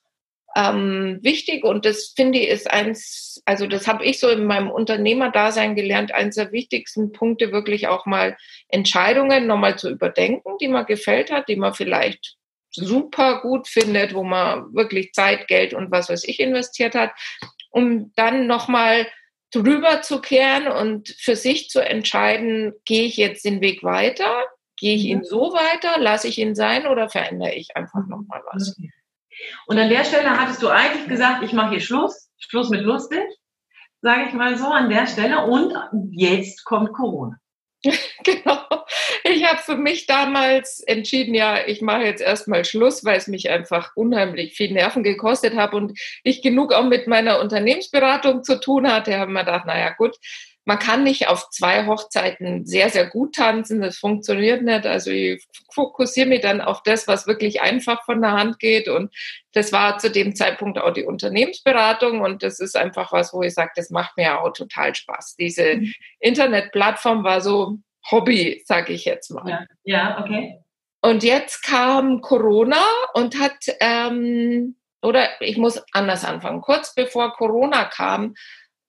ähm, 0.56 1.18
wichtig 1.20 1.64
und 1.64 1.84
das 1.84 2.14
finde 2.16 2.38
ich 2.38 2.48
ist 2.48 2.70
eins, 2.70 3.42
also 3.44 3.66
das 3.66 3.86
habe 3.86 4.04
ich 4.04 4.18
so 4.18 4.28
in 4.28 4.46
meinem 4.46 4.70
Unternehmerdasein 4.70 5.76
gelernt, 5.76 6.12
eins 6.12 6.36
der 6.36 6.50
wichtigsten 6.50 7.12
Punkte 7.12 7.52
wirklich 7.52 7.88
auch 7.88 8.06
mal 8.06 8.38
Entscheidungen 8.68 9.46
nochmal 9.46 9.78
zu 9.78 9.90
überdenken, 9.90 10.56
die 10.60 10.68
man 10.68 10.86
gefällt 10.86 11.30
hat, 11.30 11.48
die 11.50 11.56
man 11.56 11.74
vielleicht 11.74 12.36
super 12.72 13.42
gut 13.42 13.68
findet, 13.68 14.14
wo 14.14 14.24
man 14.24 14.74
wirklich 14.74 15.12
Zeit, 15.12 15.46
Geld 15.46 15.74
und 15.74 15.90
was 15.90 16.08
weiß 16.08 16.24
ich 16.24 16.40
investiert 16.40 16.94
hat, 16.94 17.12
um 17.70 18.12
dann 18.16 18.46
nochmal 18.46 19.06
drüber 19.52 20.00
zu 20.00 20.22
kehren 20.22 20.68
und 20.68 21.10
für 21.18 21.36
sich 21.36 21.68
zu 21.68 21.80
entscheiden, 21.80 22.72
gehe 22.86 23.04
ich 23.04 23.18
jetzt 23.18 23.44
den 23.44 23.60
Weg 23.60 23.84
weiter, 23.84 24.44
gehe 24.78 24.96
ich 24.96 25.04
ihn 25.04 25.18
mhm. 25.18 25.24
so 25.24 25.52
weiter, 25.52 26.00
lasse 26.00 26.28
ich 26.28 26.38
ihn 26.38 26.54
sein 26.54 26.86
oder 26.86 27.10
verändere 27.10 27.54
ich 27.54 27.76
einfach 27.76 28.06
nochmal 28.06 28.42
was. 28.52 28.74
Okay. 28.78 28.90
Und 29.66 29.78
an 29.78 29.88
der 29.88 30.04
Stelle 30.04 30.30
hattest 30.30 30.62
du 30.62 30.68
eigentlich 30.68 31.08
gesagt, 31.08 31.42
ich 31.42 31.52
mache 31.52 31.70
hier 31.70 31.80
Schluss, 31.80 32.30
Schluss 32.38 32.68
mit 32.70 32.82
lustig, 32.82 33.24
sage 34.02 34.26
ich 34.28 34.34
mal 34.34 34.56
so 34.56 34.66
an 34.66 34.90
der 34.90 35.06
Stelle. 35.06 35.44
Und 35.44 35.74
jetzt 36.12 36.64
kommt 36.64 36.92
Corona. 36.92 37.38
genau. 38.24 38.58
Ich 39.24 39.44
habe 39.44 39.58
für 39.58 39.76
mich 39.76 40.06
damals 40.06 40.80
entschieden, 40.80 41.34
ja, 41.34 41.66
ich 41.66 41.82
mache 41.82 42.02
jetzt 42.02 42.22
erstmal 42.22 42.64
Schluss, 42.64 43.04
weil 43.04 43.18
es 43.18 43.26
mich 43.26 43.50
einfach 43.50 43.90
unheimlich 43.94 44.54
viel 44.54 44.72
Nerven 44.72 45.02
gekostet 45.02 45.56
hat 45.56 45.74
und 45.74 45.98
ich 46.22 46.42
genug 46.42 46.72
auch 46.72 46.84
mit 46.84 47.06
meiner 47.06 47.40
Unternehmensberatung 47.40 48.44
zu 48.44 48.60
tun 48.60 48.90
hatte. 48.90 49.10
Ich 49.10 49.16
habe 49.16 49.30
mir 49.30 49.40
gedacht, 49.40 49.66
naja 49.66 49.90
gut, 49.96 50.16
man 50.66 50.80
kann 50.80 51.04
nicht 51.04 51.28
auf 51.28 51.48
zwei 51.50 51.86
Hochzeiten 51.86 52.66
sehr, 52.66 52.90
sehr 52.90 53.06
gut 53.06 53.36
tanzen. 53.36 53.80
Das 53.80 53.98
funktioniert 53.98 54.62
nicht. 54.62 54.84
Also 54.84 55.12
ich 55.12 55.46
fokussiere 55.72 56.26
mich 56.26 56.40
dann 56.40 56.60
auf 56.60 56.82
das, 56.82 57.06
was 57.06 57.28
wirklich 57.28 57.60
einfach 57.60 58.04
von 58.04 58.20
der 58.20 58.32
Hand 58.32 58.58
geht. 58.58 58.88
Und 58.88 59.14
das 59.52 59.72
war 59.72 59.98
zu 59.98 60.10
dem 60.10 60.34
Zeitpunkt 60.34 60.78
auch 60.78 60.92
die 60.92 61.04
Unternehmensberatung. 61.04 62.20
Und 62.20 62.42
das 62.42 62.58
ist 62.58 62.76
einfach 62.76 63.12
was, 63.12 63.32
wo 63.32 63.42
ich 63.42 63.54
sage, 63.54 63.70
das 63.76 63.90
macht 63.90 64.16
mir 64.16 64.40
auch 64.40 64.52
total 64.52 64.92
Spaß. 64.92 65.36
Diese 65.36 65.76
mhm. 65.76 65.92
Internetplattform 66.18 67.22
war 67.22 67.40
so 67.40 67.78
Hobby, 68.10 68.62
sage 68.66 68.92
ich 68.92 69.04
jetzt 69.04 69.30
mal. 69.30 69.48
Ja, 69.48 69.66
ja, 69.84 70.20
okay. 70.20 70.58
Und 71.00 71.22
jetzt 71.22 71.62
kam 71.62 72.22
Corona 72.22 72.82
und 73.14 73.38
hat, 73.38 73.54
ähm, 73.78 74.74
oder 75.00 75.28
ich 75.40 75.58
muss 75.58 75.80
anders 75.92 76.24
anfangen. 76.24 76.60
Kurz 76.60 76.92
bevor 76.92 77.34
Corona 77.34 77.84
kam, 77.84 78.34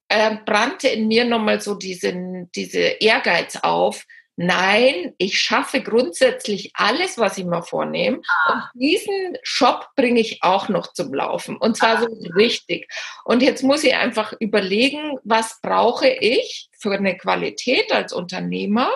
äh, 0.10 0.38
brannte 0.46 0.88
in 0.88 1.08
mir 1.08 1.26
nochmal 1.26 1.62
so 1.62 1.76
diesen, 1.76 2.52
diese 2.54 2.80
Ehrgeiz 2.80 3.58
auf. 3.58 4.06
Nein, 4.40 5.16
ich 5.18 5.40
schaffe 5.40 5.82
grundsätzlich 5.82 6.72
alles, 6.76 7.18
was 7.18 7.40
ich 7.40 7.46
mir 7.46 7.64
vornehme. 7.64 8.22
Ah. 8.46 8.54
Und 8.54 8.82
diesen 8.82 9.38
Shop 9.42 9.90
bringe 9.96 10.20
ich 10.20 10.44
auch 10.44 10.70
noch 10.70 10.94
zum 10.94 11.12
Laufen. 11.12 11.58
Und 11.58 11.76
zwar 11.76 11.98
ah. 11.98 12.02
so 12.02 12.08
richtig. 12.36 12.88
Und 13.26 13.42
jetzt 13.42 13.64
muss 13.64 13.84
ich 13.84 13.96
einfach 13.96 14.34
überlegen, 14.40 15.18
was 15.24 15.60
brauche 15.62 16.08
ich 16.08 16.70
für 16.80 16.94
eine 16.94 17.18
Qualität 17.18 17.92
als 17.92 18.14
Unternehmer? 18.14 18.92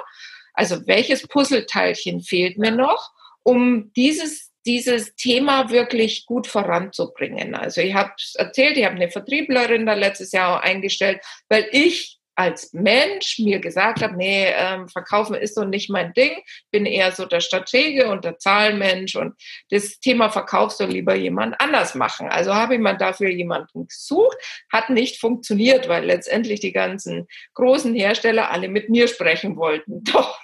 Also 0.53 0.85
welches 0.85 1.27
Puzzleteilchen 1.27 2.21
fehlt 2.21 2.59
mir 2.59 2.71
noch, 2.71 3.11
um 3.41 3.91
dieses 3.93 4.50
dieses 4.65 5.15
Thema 5.15 5.69
wirklich 5.69 6.25
gut 6.25 6.47
voranzubringen. 6.47 7.55
Also 7.55 7.81
ich 7.81 7.93
habe 7.93 8.11
erzählt, 8.35 8.77
ich 8.77 8.85
habe 8.85 8.95
eine 8.95 9.09
Vertrieblerin 9.09 9.85
da 9.85 9.93
letztes 9.93 10.31
Jahr 10.31 10.63
eingestellt, 10.63 11.21
weil 11.49 11.67
ich 11.71 12.21
als 12.35 12.73
Mensch 12.73 13.39
mir 13.39 13.59
gesagt 13.59 14.01
habe, 14.01 14.15
nee, 14.15 14.47
ähm, 14.47 14.87
verkaufen 14.87 15.35
ist 15.35 15.55
so 15.55 15.63
nicht 15.63 15.89
mein 15.89 16.13
Ding, 16.13 16.41
bin 16.71 16.85
eher 16.85 17.11
so 17.11 17.25
der 17.25 17.41
Stratege 17.41 18.09
und 18.09 18.25
der 18.25 18.39
Zahlenmensch 18.39 19.15
und 19.15 19.35
das 19.69 19.99
Thema 19.99 20.29
Verkauf 20.29 20.71
soll 20.71 20.89
lieber 20.89 21.13
jemand 21.13 21.59
anders 21.59 21.93
machen. 21.93 22.29
Also 22.29 22.55
habe 22.55 22.75
ich 22.75 22.79
mal 22.79 22.97
dafür 22.97 23.29
jemanden 23.29 23.87
gesucht, 23.87 24.37
hat 24.71 24.89
nicht 24.89 25.19
funktioniert, 25.19 25.87
weil 25.87 26.05
letztendlich 26.05 26.61
die 26.61 26.71
ganzen 26.71 27.27
großen 27.53 27.93
Hersteller 27.93 28.49
alle 28.49 28.69
mit 28.69 28.89
mir 28.89 29.07
sprechen 29.07 29.57
wollten. 29.57 30.03
Doch 30.11 30.40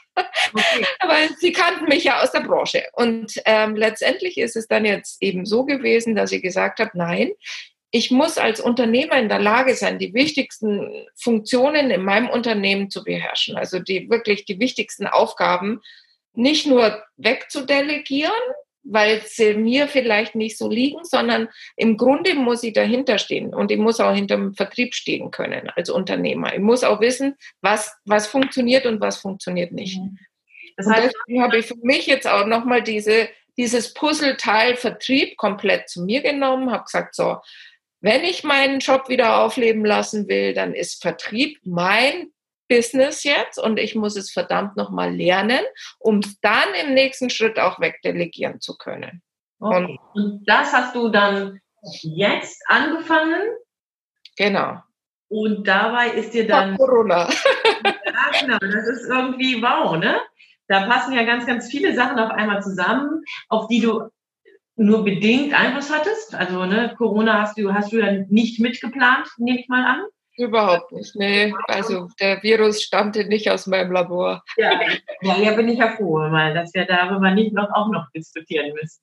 Okay. 0.54 0.86
Aber 1.00 1.16
sie 1.38 1.52
kannten 1.52 1.86
mich 1.86 2.04
ja 2.04 2.22
aus 2.22 2.32
der 2.32 2.42
Branche. 2.42 2.84
Und 2.94 3.34
ähm, 3.46 3.76
letztendlich 3.76 4.38
ist 4.38 4.56
es 4.56 4.68
dann 4.68 4.86
jetzt 4.86 5.22
eben 5.22 5.46
so 5.46 5.66
gewesen, 5.66 6.16
dass 6.16 6.32
ich 6.32 6.42
gesagt 6.42 6.80
habe, 6.80 6.92
nein, 6.94 7.32
ich 7.92 8.12
muss 8.12 8.38
als 8.38 8.60
Unternehmer 8.60 9.18
in 9.18 9.30
der 9.30 9.40
Lage 9.40 9.76
sein, 9.76 9.98
die 9.98 10.14
wichtigsten 10.14 11.08
Funktionen 11.16 11.90
in 11.90 12.04
meinem 12.04 12.30
Unternehmen 12.30 12.90
zu 12.90 13.04
beherrschen. 13.04 13.56
Also 13.56 13.80
die 13.80 14.10
wirklich 14.10 14.46
die 14.46 14.60
wichtigsten 14.60 15.08
Aufgaben 15.08 15.82
nicht 16.34 16.68
nur 16.68 17.04
wegzudelegieren, 17.16 18.34
weil 18.90 19.22
sie 19.26 19.54
mir 19.54 19.88
vielleicht 19.88 20.36
nicht 20.36 20.58
so 20.58 20.70
liegen, 20.70 21.04
sondern 21.04 21.50
im 21.76 21.98
Grunde 21.98 22.36
muss 22.36 22.64
ich 22.64 22.74
dahinter 22.74 23.18
stehen 23.18 23.54
und 23.54 23.72
ich 23.72 23.78
muss 23.78 24.00
auch 24.00 24.14
hinter 24.14 24.36
dem 24.36 24.54
Vertrieb 24.54 24.94
stehen 24.94 25.32
können 25.32 25.70
als 25.76 25.90
Unternehmer. 25.90 26.54
Ich 26.54 26.62
muss 26.62 26.84
auch 26.84 27.02
wissen, 27.02 27.36
was, 27.62 27.96
was 28.06 28.28
funktioniert 28.28 28.86
und 28.86 29.02
was 29.02 29.18
funktioniert 29.18 29.72
nicht. 29.72 30.00
Mhm. 30.00 30.18
Das 30.78 30.88
heißt, 30.88 31.14
deswegen 31.14 31.44
habe 31.44 31.58
ich 31.58 31.66
für 31.66 31.78
mich 31.82 32.06
jetzt 32.06 32.28
auch 32.28 32.46
nochmal 32.46 32.84
diese, 32.84 33.28
dieses 33.58 33.94
Puzzleteil 33.94 34.76
Vertrieb 34.76 35.36
komplett 35.38 35.90
zu 35.90 36.04
mir 36.04 36.22
genommen, 36.22 36.72
habe 36.72 36.84
gesagt, 36.84 37.16
so, 37.16 37.38
wenn 38.00 38.24
ich 38.24 38.44
meinen 38.44 38.80
Job 38.80 39.10
wieder 39.10 39.42
aufleben 39.42 39.84
lassen 39.84 40.28
will, 40.28 40.54
dann 40.54 40.74
ist 40.74 41.02
Vertrieb 41.02 41.60
mein 41.64 42.32
Business 42.68 43.24
jetzt 43.24 43.58
und 43.58 43.78
ich 43.80 43.96
muss 43.96 44.16
es 44.16 44.32
verdammt 44.32 44.76
nochmal 44.76 45.16
lernen, 45.16 45.62
um 46.00 46.20
es 46.20 46.40
dann 46.42 46.74
im 46.82 46.94
nächsten 46.94 47.30
Schritt 47.30 47.60
auch 47.60 47.80
wegdelegieren 47.80 48.60
zu 48.60 48.78
können. 48.78 49.22
Okay. 49.60 49.98
Und, 50.14 50.22
und 50.22 50.46
das 50.46 50.74
hast 50.74 50.96
du 50.96 51.10
dann 51.10 51.60
jetzt 52.02 52.62
angefangen? 52.68 53.42
Genau. 54.38 54.82
Und 55.30 55.68
dabei 55.68 56.10
ist 56.10 56.34
dir 56.34 56.48
dann 56.48 56.78
Corona. 56.78 57.28
ja, 57.86 58.42
genau. 58.42 58.58
Das 58.60 58.88
ist 58.88 59.10
irgendwie 59.10 59.62
wow, 59.62 59.98
ne? 59.98 60.20
Da 60.68 60.86
passen 60.86 61.14
ja 61.14 61.24
ganz, 61.24 61.46
ganz 61.46 61.70
viele 61.70 61.96
Sachen 61.96 62.20
auf 62.20 62.32
einmal 62.32 62.62
zusammen, 62.62 63.24
auf 63.50 63.68
die 63.68 63.80
du 63.80 64.10
nur 64.76 65.04
bedingt 65.04 65.54
Einfluss 65.54 65.92
hattest. 65.92 66.36
Also 66.36 66.66
ne, 66.66 66.94
Corona 66.98 67.42
hast 67.42 67.58
du 67.58 67.74
hast 67.74 67.92
du 67.92 67.98
ja 67.98 68.12
nicht 68.30 68.60
mitgeplant, 68.60 69.28
nehme 69.38 69.60
ich 69.60 69.68
mal 69.68 69.86
an. 69.86 70.06
Überhaupt 70.38 70.92
nicht, 70.92 71.16
nee. 71.16 71.54
Also 71.68 72.10
der 72.20 72.42
Virus 72.44 72.84
stammte 72.84 73.26
nicht 73.26 73.50
aus 73.50 73.68
meinem 73.68 73.92
Labor. 73.92 74.44
Ja, 74.56 74.80
ja, 75.22 75.38
ja 75.38 75.52
bin 75.54 75.68
ich 75.68 75.80
ja 75.80 75.96
froh, 75.96 76.20
weil 76.30 76.54
dass 76.54 76.74
wir 76.74 76.86
darüber 76.86 77.32
nicht 77.32 77.54
noch 77.54 77.70
auch 77.74 77.90
noch 77.90 78.10
diskutieren 78.12 78.74
müssen. 78.74 79.02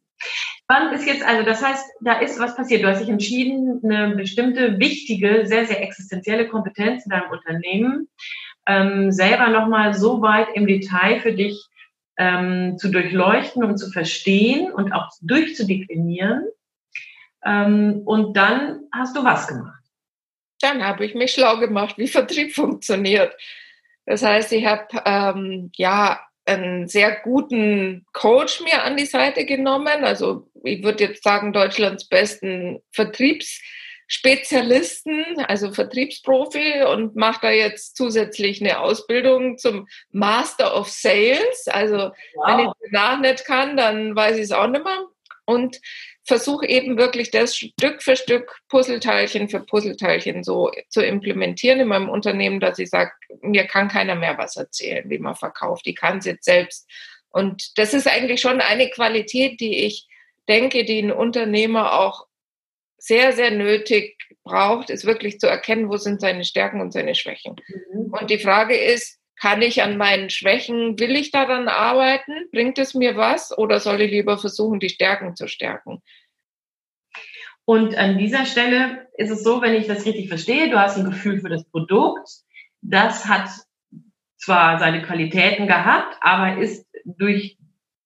Wann 0.69 0.93
ist 0.95 1.07
jetzt, 1.07 1.25
also 1.27 1.45
das 1.45 1.63
heißt, 1.63 1.85
da 2.01 2.21
ist 2.21 2.41
was 2.41 2.57
passiert. 2.57 2.83
Du 2.83 2.89
hast 2.89 3.01
dich 3.01 3.09
entschieden, 3.09 3.81
eine 3.85 4.15
bestimmte 4.15 4.79
wichtige, 4.79 5.45
sehr, 5.45 5.67
sehr 5.67 5.83
existenzielle 5.83 6.49
Kompetenz 6.49 7.05
in 7.05 7.11
deinem 7.11 7.31
Unternehmen 7.31 8.09
ähm, 8.67 9.13
selber 9.13 9.49
nochmal 9.49 9.95
so 9.95 10.23
weit 10.23 10.49
im 10.55 10.67
Detail 10.67 11.21
für 11.21 11.33
dich 11.33 11.69
ähm, 12.17 12.79
zu 12.79 12.91
durchleuchten 12.91 13.65
und 13.65 13.77
zu 13.77 13.91
verstehen 13.91 14.73
und 14.73 14.93
auch 14.93 15.11
durchzudeklinieren. 15.21 16.45
Ähm, 17.45 18.03
und 18.05 18.37
dann 18.37 18.81
hast 18.93 19.17
du 19.17 19.25
was 19.25 19.49
gemacht? 19.49 19.84
Dann 20.65 20.83
habe 20.83 21.05
ich 21.05 21.15
mich 21.15 21.33
schlau 21.33 21.59
gemacht, 21.59 21.99
wie 21.99 22.09
Vertrieb 22.09 22.55
funktioniert. 22.55 23.37
Das 24.07 24.23
heißt, 24.23 24.51
ich 24.53 24.65
habe 24.65 24.87
ähm, 25.05 25.71
ja 25.77 26.27
einen 26.47 26.89
sehr 26.89 27.21
guten 27.21 28.07
Coach 28.15 28.63
mir 28.63 28.83
an 28.83 28.97
die 28.97 29.05
Seite 29.05 29.45
genommen. 29.45 30.05
Also 30.05 30.49
ich 30.63 30.83
würde 30.83 31.05
jetzt 31.05 31.23
sagen, 31.23 31.53
Deutschlands 31.53 32.09
besten 32.09 32.81
Vertriebsspezialisten, 32.93 35.39
also 35.49 35.71
Vertriebsprofi 35.71 36.83
und 36.85 37.15
mache 37.15 37.41
da 37.43 37.51
jetzt 37.51 37.97
zusätzlich 37.97 38.63
eine 38.63 38.81
Ausbildung 38.81 39.59
zum 39.59 39.87
Master 40.13 40.75
of 40.79 40.89
Sales. 40.89 41.69
Also 41.69 42.11
wow. 42.37 42.47
wenn 42.47 42.61
ich 42.61 42.71
danach 42.91 43.21
nicht 43.21 43.45
kann, 43.45 43.77
dann 43.77 44.17
weiß 44.17 44.39
ich 44.39 44.45
es 44.45 44.53
auch 44.53 44.69
nicht 44.69 44.83
mehr. 44.83 45.09
Und 45.45 45.79
versuche 46.27 46.67
eben 46.67 46.97
wirklich 46.97 47.31
das 47.31 47.57
Stück 47.57 48.03
für 48.03 48.17
Stück, 48.17 48.61
Puzzleteilchen 48.69 49.49
für 49.49 49.61
Puzzleteilchen 49.61 50.43
so 50.43 50.71
zu 50.89 51.03
implementieren 51.03 51.81
in 51.81 51.89
meinem 51.89 52.09
Unternehmen, 52.09 52.61
dass 52.61 52.79
ich 52.79 52.91
sage, 52.91 53.13
mir 53.43 53.67
kann 53.67 53.89
keiner 53.89 54.15
mehr 54.15 54.39
was 54.39 54.57
erzählen, 54.57 55.09
wie 55.09 55.19
man 55.19 55.35
verkauft. 55.35 55.85
Die 55.87 55.95
kann 55.95 56.19
es 56.19 56.25
jetzt 56.25 56.45
selbst. 56.45 56.89
Und 57.31 57.77
das 57.79 57.95
ist 57.95 58.07
eigentlich 58.07 58.41
schon 58.41 58.61
eine 58.61 58.89
Qualität, 58.91 59.61
die 59.61 59.85
ich 59.85 60.07
denke, 60.49 60.85
die 60.85 61.01
ein 61.01 61.13
Unternehmer 61.13 61.99
auch 62.01 62.27
sehr, 62.97 63.33
sehr 63.33 63.51
nötig 63.51 64.17
braucht, 64.45 64.89
ist 64.89 65.05
wirklich 65.05 65.39
zu 65.41 65.47
erkennen, 65.47 65.91
wo 65.91 65.97
sind 65.99 66.21
seine 66.21 66.45
Stärken 66.45 66.81
und 66.81 66.93
seine 66.93 67.15
Schwächen. 67.15 67.57
Mhm. 67.93 68.15
Und 68.15 68.31
die 68.31 68.39
Frage 68.39 68.77
ist, 68.77 69.19
kann 69.45 69.61
ich 69.61 69.83
an 69.83 69.99
meinen 69.99 70.31
Schwächen, 70.31 70.99
will 70.99 71.11
ich 71.11 71.31
daran 71.31 71.69
arbeiten? 71.69 72.33
Bringt 72.51 72.79
es 72.79 72.95
mir 72.95 73.15
was? 73.15 73.57
Oder 73.59 73.79
soll 73.79 74.01
ich 74.01 74.11
lieber 74.11 74.39
versuchen, 74.39 74.81
die 74.81 74.89
Stärken 74.89 75.37
zu 75.37 75.49
stärken? 75.49 76.01
Und 77.67 77.95
an 77.95 78.17
dieser 78.17 78.47
Stelle 78.47 79.07
ist 79.19 79.29
es 79.29 79.45
so, 79.45 79.61
wenn 79.61 79.75
ich 79.75 79.87
das 79.87 80.07
richtig 80.07 80.29
verstehe, 80.29 80.71
du 80.71 80.81
hast 80.81 80.97
ein 80.97 81.05
Gefühl 81.05 81.43
für 81.43 81.51
das 81.51 81.63
Produkt. 81.65 82.27
Das 82.81 83.27
hat 83.27 83.51
zwar 84.39 84.79
seine 84.79 85.03
Qualitäten 85.03 85.67
gehabt, 85.67 86.17
aber 86.23 86.57
ist 86.57 86.87
durch 87.05 87.59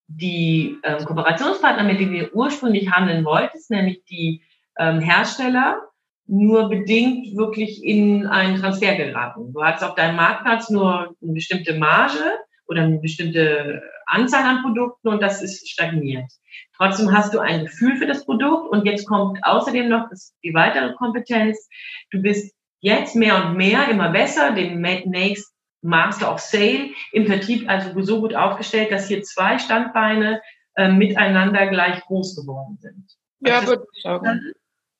die 0.07 0.77
ähm, 0.83 1.05
Kooperationspartner, 1.05 1.85
mit 1.85 2.01
denen 2.01 2.19
du 2.19 2.29
ursprünglich 2.33 2.91
handeln 2.91 3.23
wolltest, 3.23 3.71
nämlich 3.71 4.03
die 4.03 4.43
ähm, 4.77 4.99
Hersteller, 4.99 5.88
nur 6.29 6.69
bedingt 6.69 7.35
wirklich 7.35 7.83
in 7.83 8.27
einen 8.27 8.59
Transfer 8.59 8.95
geraten. 8.95 9.51
Du 9.51 9.63
hast 9.63 9.83
auf 9.83 9.95
deinem 9.95 10.15
Marktplatz 10.15 10.69
nur 10.69 11.15
eine 11.21 11.33
bestimmte 11.33 11.73
Marge 11.73 12.23
oder 12.67 12.83
eine 12.83 12.99
bestimmte 12.99 13.81
Anzahl 14.05 14.43
an 14.43 14.61
Produkten 14.61 15.07
und 15.07 15.23
das 15.23 15.41
ist 15.41 15.67
stagniert. 15.67 16.31
Trotzdem 16.77 17.11
hast 17.11 17.33
du 17.33 17.39
ein 17.39 17.65
Gefühl 17.65 17.97
für 17.97 18.05
das 18.05 18.25
Produkt 18.25 18.71
und 18.71 18.85
jetzt 18.85 19.07
kommt 19.07 19.39
außerdem 19.43 19.89
noch 19.89 20.07
die 20.43 20.53
weitere 20.53 20.93
Kompetenz. 20.93 21.67
Du 22.11 22.21
bist 22.21 22.55
jetzt 22.79 23.15
mehr 23.15 23.43
und 23.43 23.57
mehr 23.57 23.89
immer 23.89 24.09
besser, 24.09 24.51
den 24.51 24.81
Next 24.81 25.51
Master 25.81 26.31
of 26.31 26.39
Sale 26.39 26.89
im 27.11 27.25
Vertrieb 27.25 27.67
also 27.67 27.99
so 28.01 28.21
gut 28.21 28.35
aufgestellt, 28.35 28.91
dass 28.91 29.07
hier 29.07 29.23
zwei 29.23 29.57
Standbeine 29.57 30.41
äh, 30.75 30.91
miteinander 30.91 31.67
gleich 31.67 32.01
groß 32.01 32.35
geworden 32.35 32.77
sind. 32.79 33.05
Ja, 33.39 33.65
würde 33.65 33.85
ich 33.95 34.03
sagen. 34.03 34.53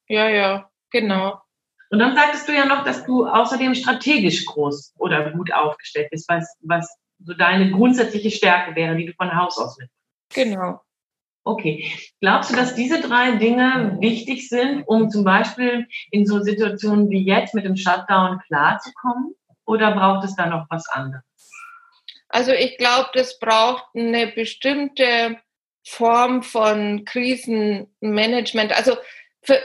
Ja, 0.08 0.28
ja. 0.30 0.70
Genau. 0.92 1.42
Und 1.92 2.00
dann 2.00 2.16
sagtest 2.16 2.48
du 2.48 2.54
ja 2.54 2.66
noch, 2.66 2.84
dass 2.84 3.06
du 3.06 3.26
außerdem 3.26 3.74
strategisch 3.74 4.46
groß 4.46 4.94
oder 4.98 5.32
gut 5.32 5.52
aufgestellt 5.52 6.10
bist, 6.12 6.30
was, 6.30 6.56
was 6.62 6.96
so 7.20 7.34
deine 7.34 7.72
grundsätzliche 7.72 8.32
Stärke 8.32 8.76
wäre, 8.76 8.96
die 8.96 9.06
du 9.06 9.14
von 9.14 9.36
Haus 9.36 9.58
aus 9.58 9.78
mitbringst. 9.78 9.96
Genau. 10.34 10.82
Okay. 11.44 11.92
Glaubst 12.22 12.52
du, 12.52 12.56
dass 12.56 12.76
diese 12.76 13.02
drei 13.02 13.32
Dinge 13.38 13.98
wichtig 14.00 14.50
sind, 14.50 14.84
um 14.84 15.10
zum 15.10 15.24
Beispiel 15.24 15.88
in 16.12 16.26
so 16.28 16.40
Situationen 16.42 17.10
wie 17.10 17.26
jetzt 17.26 17.56
mit 17.56 17.66
dem 17.66 17.76
Shutdown 17.76 18.40
klarzukommen? 18.46 19.36
Oder 19.66 19.92
braucht 19.92 20.26
es 20.26 20.36
da 20.36 20.46
noch 20.46 20.68
was 20.70 20.88
anderes? 20.90 21.24
Also 22.28 22.52
ich 22.52 22.78
glaube, 22.78 23.10
das 23.14 23.40
braucht 23.40 23.86
eine 23.96 24.28
bestimmte 24.28 25.38
Form 25.84 26.44
von 26.44 27.04
Krisenmanagement. 27.06 28.72
Also 28.78 28.96
für, 29.42 29.60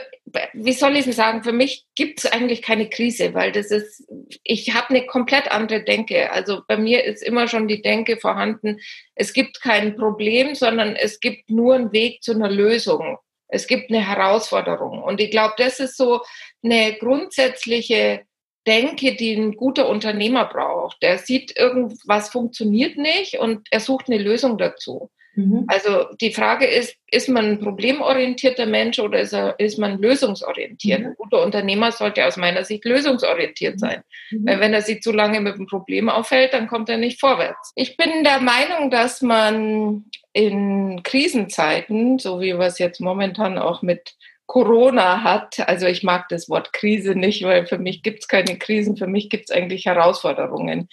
wie 0.53 0.73
soll 0.73 0.97
ich 0.97 1.07
es 1.07 1.15
sagen, 1.15 1.43
für 1.43 1.51
mich 1.51 1.85
gibt 1.95 2.19
es 2.19 2.31
eigentlich 2.31 2.61
keine 2.61 2.89
Krise, 2.89 3.33
weil 3.33 3.51
das 3.51 3.69
ist, 3.71 4.07
ich 4.43 4.73
habe 4.73 4.89
eine 4.89 5.05
komplett 5.05 5.51
andere 5.51 5.83
Denke. 5.83 6.31
Also 6.31 6.61
bei 6.67 6.77
mir 6.77 7.03
ist 7.03 7.21
immer 7.21 7.47
schon 7.47 7.67
die 7.67 7.81
Denke 7.81 8.17
vorhanden, 8.17 8.79
es 9.13 9.33
gibt 9.33 9.61
kein 9.61 9.95
Problem, 9.95 10.55
sondern 10.55 10.95
es 10.95 11.19
gibt 11.19 11.49
nur 11.49 11.75
einen 11.75 11.91
Weg 11.91 12.23
zu 12.23 12.33
einer 12.33 12.49
Lösung. 12.49 13.17
Es 13.47 13.67
gibt 13.67 13.91
eine 13.91 14.05
Herausforderung. 14.05 15.03
Und 15.03 15.21
ich 15.21 15.29
glaube, 15.29 15.53
das 15.57 15.79
ist 15.79 15.95
so 15.95 16.21
eine 16.63 16.95
grundsätzliche 16.97 18.25
Denke, 18.65 19.15
die 19.15 19.35
ein 19.35 19.55
guter 19.55 19.87
Unternehmer 19.87 20.45
braucht. 20.45 21.01
Der 21.03 21.19
sieht, 21.19 21.55
irgendwas 21.55 22.29
funktioniert 22.29 22.97
nicht 22.97 23.37
und 23.37 23.67
er 23.69 23.79
sucht 23.79 24.07
eine 24.07 24.17
Lösung 24.17 24.57
dazu. 24.57 25.11
Mhm. 25.35 25.65
Also 25.67 26.05
die 26.21 26.31
Frage 26.31 26.65
ist, 26.65 26.95
ist 27.11 27.29
man 27.29 27.45
ein 27.45 27.59
problemorientierter 27.59 28.65
Mensch 28.65 28.99
oder 28.99 29.19
ist, 29.19 29.33
er, 29.33 29.59
ist 29.59 29.77
man 29.77 30.01
lösungsorientiert? 30.01 31.01
Mhm. 31.01 31.05
Ein 31.07 31.15
guter 31.17 31.43
Unternehmer 31.43 31.91
sollte 31.91 32.25
aus 32.25 32.37
meiner 32.37 32.63
Sicht 32.63 32.85
lösungsorientiert 32.85 33.79
sein. 33.79 34.01
Mhm. 34.31 34.47
Weil 34.47 34.59
wenn 34.59 34.73
er 34.73 34.81
sich 34.81 35.01
zu 35.01 35.11
lange 35.11 35.41
mit 35.41 35.57
dem 35.57 35.67
Problem 35.67 36.09
aufhält, 36.09 36.53
dann 36.53 36.67
kommt 36.67 36.89
er 36.89 36.97
nicht 36.97 37.19
vorwärts. 37.19 37.71
Ich 37.75 37.97
bin 37.97 38.23
der 38.23 38.39
Meinung, 38.39 38.89
dass 38.89 39.21
man 39.21 40.05
in 40.33 41.01
Krisenzeiten, 41.03 42.19
so 42.19 42.41
wie 42.41 42.57
wir 42.57 42.65
es 42.65 42.79
jetzt 42.79 42.99
momentan 42.99 43.57
auch 43.57 43.81
mit 43.81 44.15
Corona 44.47 45.23
hat, 45.23 45.67
also 45.67 45.87
ich 45.87 46.03
mag 46.03 46.29
das 46.29 46.49
Wort 46.49 46.71
Krise 46.71 47.15
nicht, 47.15 47.43
weil 47.43 47.65
für 47.65 47.79
mich 47.79 48.03
gibt 48.03 48.19
es 48.19 48.27
keine 48.27 48.59
Krisen, 48.59 48.95
für 48.95 49.07
mich 49.07 49.29
gibt 49.29 49.49
es 49.49 49.55
eigentlich 49.55 49.85
Herausforderungen 49.85 50.87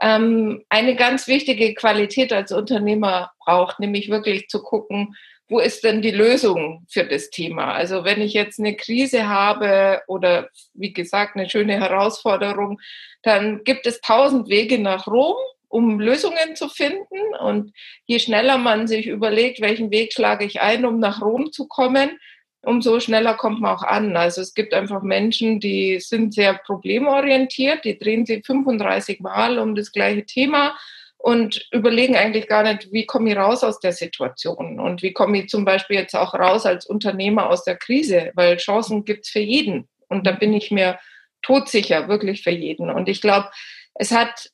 ähm, 0.00 0.64
eine 0.68 0.96
ganz 0.96 1.28
wichtige 1.28 1.74
Qualität 1.74 2.32
als 2.32 2.52
Unternehmer 2.52 3.32
braucht, 3.38 3.80
nämlich 3.80 4.08
wirklich 4.08 4.48
zu 4.48 4.62
gucken, 4.62 5.14
wo 5.50 5.58
ist 5.58 5.82
denn 5.82 6.00
die 6.00 6.12
Lösung 6.12 6.86
für 6.88 7.04
das 7.04 7.30
Thema? 7.30 7.74
Also 7.74 8.04
wenn 8.04 8.22
ich 8.22 8.32
jetzt 8.32 8.60
eine 8.60 8.76
Krise 8.76 9.28
habe 9.28 10.00
oder 10.06 10.48
wie 10.74 10.92
gesagt 10.92 11.36
eine 11.36 11.50
schöne 11.50 11.78
Herausforderung, 11.78 12.80
dann 13.22 13.64
gibt 13.64 13.86
es 13.86 14.00
tausend 14.00 14.48
Wege 14.48 14.78
nach 14.78 15.08
Rom, 15.08 15.36
um 15.68 15.98
Lösungen 15.98 16.54
zu 16.54 16.68
finden. 16.68 17.34
Und 17.40 17.72
je 18.06 18.20
schneller 18.20 18.58
man 18.58 18.86
sich 18.86 19.08
überlegt, 19.08 19.60
welchen 19.60 19.90
Weg 19.90 20.12
schlage 20.12 20.44
ich 20.44 20.60
ein, 20.60 20.86
um 20.86 21.00
nach 21.00 21.20
Rom 21.20 21.50
zu 21.50 21.66
kommen, 21.66 22.18
umso 22.62 23.00
schneller 23.00 23.34
kommt 23.34 23.60
man 23.60 23.74
auch 23.76 23.82
an. 23.82 24.16
Also 24.16 24.40
es 24.40 24.54
gibt 24.54 24.74
einfach 24.74 25.02
Menschen, 25.02 25.60
die 25.60 25.98
sind 26.00 26.34
sehr 26.34 26.54
problemorientiert, 26.54 27.84
die 27.84 27.98
drehen 27.98 28.26
sich 28.26 28.44
35 28.44 29.20
Mal 29.20 29.58
um 29.58 29.74
das 29.74 29.92
gleiche 29.92 30.24
Thema 30.26 30.76
und 31.16 31.66
überlegen 31.70 32.16
eigentlich 32.16 32.48
gar 32.48 32.62
nicht, 32.62 32.92
wie 32.92 33.06
komme 33.06 33.30
ich 33.30 33.36
raus 33.36 33.62
aus 33.62 33.78
der 33.78 33.92
Situation 33.92 34.80
und 34.80 35.02
wie 35.02 35.12
komme 35.12 35.38
ich 35.38 35.48
zum 35.48 35.64
Beispiel 35.64 35.96
jetzt 35.96 36.14
auch 36.14 36.34
raus 36.34 36.66
als 36.66 36.86
Unternehmer 36.86 37.50
aus 37.50 37.64
der 37.64 37.76
Krise, 37.76 38.32
weil 38.34 38.56
Chancen 38.56 39.04
gibt 39.04 39.26
es 39.26 39.30
für 39.30 39.40
jeden 39.40 39.88
und 40.08 40.26
da 40.26 40.32
bin 40.32 40.52
ich 40.54 40.70
mir 40.70 40.98
todsicher, 41.42 42.08
wirklich 42.08 42.42
für 42.42 42.50
jeden. 42.50 42.90
Und 42.90 43.08
ich 43.08 43.20
glaube, 43.20 43.50
es 43.94 44.10
hat 44.10 44.50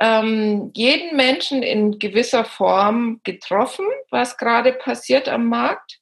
ähm, 0.00 0.70
jeden 0.74 1.16
Menschen 1.16 1.62
in 1.62 1.98
gewisser 1.98 2.44
Form 2.44 3.20
getroffen, 3.24 3.86
was 4.10 4.36
gerade 4.36 4.72
passiert 4.72 5.28
am 5.28 5.46
Markt. 5.46 5.98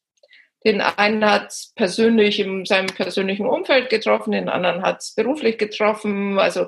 Den 0.64 0.80
einen 0.80 1.24
hat 1.24 1.48
es 1.48 1.72
persönlich 1.74 2.38
in 2.40 2.66
seinem 2.66 2.88
persönlichen 2.88 3.46
Umfeld 3.46 3.88
getroffen, 3.88 4.32
den 4.32 4.48
anderen 4.48 4.82
hat 4.82 5.00
es 5.00 5.14
beruflich 5.14 5.56
getroffen. 5.56 6.38
Also 6.38 6.66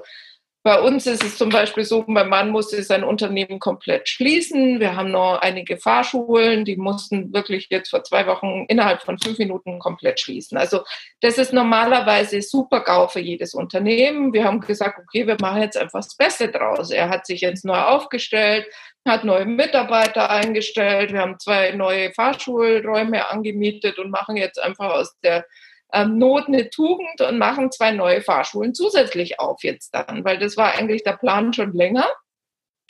bei 0.64 0.80
uns 0.80 1.08
ist 1.08 1.24
es 1.24 1.36
zum 1.38 1.48
Beispiel 1.48 1.82
so, 1.82 2.04
mein 2.06 2.28
Mann 2.28 2.50
musste 2.50 2.80
sein 2.84 3.02
Unternehmen 3.02 3.58
komplett 3.58 4.08
schließen. 4.08 4.78
Wir 4.78 4.94
haben 4.94 5.10
noch 5.10 5.40
einige 5.40 5.76
Fahrschulen, 5.76 6.64
die 6.64 6.76
mussten 6.76 7.32
wirklich 7.32 7.66
jetzt 7.68 7.90
vor 7.90 8.04
zwei 8.04 8.28
Wochen 8.28 8.66
innerhalb 8.68 9.02
von 9.02 9.18
fünf 9.18 9.38
Minuten 9.38 9.80
komplett 9.80 10.20
schließen. 10.20 10.56
Also 10.56 10.82
das 11.20 11.36
ist 11.36 11.52
normalerweise 11.52 12.40
super 12.42 12.80
GAU 12.80 13.08
für 13.08 13.18
jedes 13.18 13.54
Unternehmen. 13.54 14.32
Wir 14.32 14.44
haben 14.44 14.60
gesagt, 14.60 15.00
okay, 15.00 15.26
wir 15.26 15.36
machen 15.40 15.62
jetzt 15.62 15.76
einfach 15.76 15.98
das 15.98 16.16
Beste 16.16 16.48
draus. 16.48 16.92
Er 16.92 17.08
hat 17.08 17.26
sich 17.26 17.40
jetzt 17.40 17.64
neu 17.64 17.80
aufgestellt, 17.80 18.66
hat 19.06 19.24
neue 19.24 19.46
Mitarbeiter 19.46 20.30
eingestellt. 20.30 21.12
Wir 21.12 21.20
haben 21.20 21.38
zwei 21.38 21.72
neue 21.72 22.12
Fahrschulräume 22.12 23.28
angemietet 23.28 23.98
und 23.98 24.10
machen 24.10 24.36
jetzt 24.36 24.62
einfach 24.62 24.92
aus 24.94 25.18
der 25.20 25.44
ähm, 25.92 26.18
Not 26.18 26.48
eine 26.48 26.70
Tugend 26.70 27.20
und 27.20 27.38
machen 27.38 27.70
zwei 27.70 27.90
neue 27.90 28.22
Fahrschulen 28.22 28.74
zusätzlich 28.74 29.40
auf 29.40 29.62
jetzt 29.62 29.94
dann, 29.94 30.24
weil 30.24 30.38
das 30.38 30.56
war 30.56 30.74
eigentlich 30.74 31.02
der 31.02 31.16
Plan 31.16 31.52
schon 31.52 31.72
länger. 31.72 32.08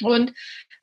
Und 0.03 0.33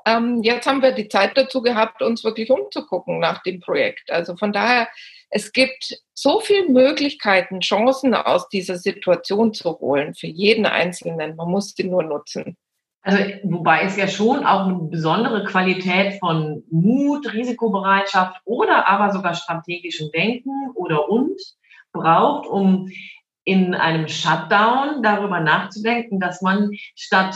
ähm, 0.06 0.42
jetzt 0.44 0.66
haben 0.66 0.82
wir 0.82 0.92
die 0.92 1.10
Zeit 1.10 1.38
dazu 1.38 1.62
gehabt, 1.62 2.02
uns 2.02 2.24
wirklich 2.24 2.50
umzugucken 2.50 3.20
nach 3.20 3.44
dem 3.44 3.60
Projekt. 3.60 4.12
Also 4.12 4.36
von 4.36 4.54
daher, 4.54 4.88
es 5.30 5.52
gibt 5.52 6.02
so 6.14 6.40
viele 6.40 6.68
Möglichkeiten, 6.70 7.60
Chancen 7.60 8.14
aus 8.14 8.50
dieser 8.50 8.78
Situation 8.78 9.54
zu 9.54 9.80
holen 9.80 10.16
für 10.16 10.28
jeden 10.28 10.66
Einzelnen. 10.66 11.36
Man 11.36 11.50
muss 11.50 11.74
sie 11.76 11.84
nur 11.84 12.04
nutzen. 12.04 12.58
Also, 13.10 13.24
wobei 13.42 13.82
es 13.82 13.98
ja 13.98 14.08
schon 14.08 14.46
auch 14.46 14.68
eine 14.68 14.76
besondere 14.76 15.44
Qualität 15.44 16.20
von 16.20 16.64
Mut, 16.70 17.34
Risikobereitschaft 17.34 18.40
oder 18.46 18.88
aber 18.88 19.12
sogar 19.12 19.34
strategischem 19.34 20.12
Denken 20.12 20.52
oder 20.76 21.10
und 21.10 21.42
braucht, 21.92 22.48
um 22.48 22.88
in 23.46 23.74
einem 23.74 24.08
Shutdown 24.08 25.02
darüber 25.02 25.40
nachzudenken, 25.40 26.20
dass 26.20 26.44
man 26.44 26.70
statt 26.94 27.36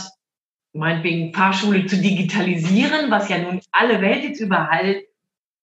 meinetwegen 0.74 1.34
Fahrschule 1.34 1.88
zu 1.88 1.98
digitalisieren, 2.00 3.10
was 3.10 3.30
ja 3.30 3.40
nun 3.40 3.60
alle 3.72 4.00
Welt 4.00 4.24
jetzt 4.24 4.42
überall 4.42 5.02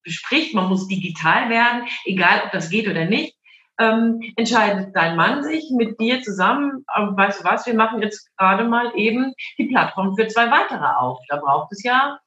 bespricht, 0.03 0.53
man 0.53 0.67
muss 0.67 0.89
digital 0.89 1.49
werden, 1.49 1.83
egal 2.03 2.41
ob 2.43 2.51
das 2.51 2.69
geht 2.69 2.89
oder 2.89 3.05
nicht, 3.05 3.37
ähm, 3.81 4.21
entscheidet 4.35 4.95
dein 4.95 5.15
Mann 5.15 5.43
sich 5.43 5.71
mit 5.71 5.99
dir 5.99 6.21
zusammen, 6.21 6.85
äh, 6.95 7.01
weißt 7.01 7.41
du 7.41 7.43
was, 7.43 7.65
wir 7.65 7.73
machen 7.73 8.01
jetzt 8.01 8.29
gerade 8.37 8.63
mal 8.65 8.91
eben 8.95 9.33
die 9.57 9.65
Plattform 9.65 10.15
für 10.15 10.27
zwei 10.27 10.51
weitere 10.51 10.85
auf. 10.85 11.19
Da 11.29 11.37
braucht 11.37 11.71
es 11.71 11.83
ja, 11.83 12.19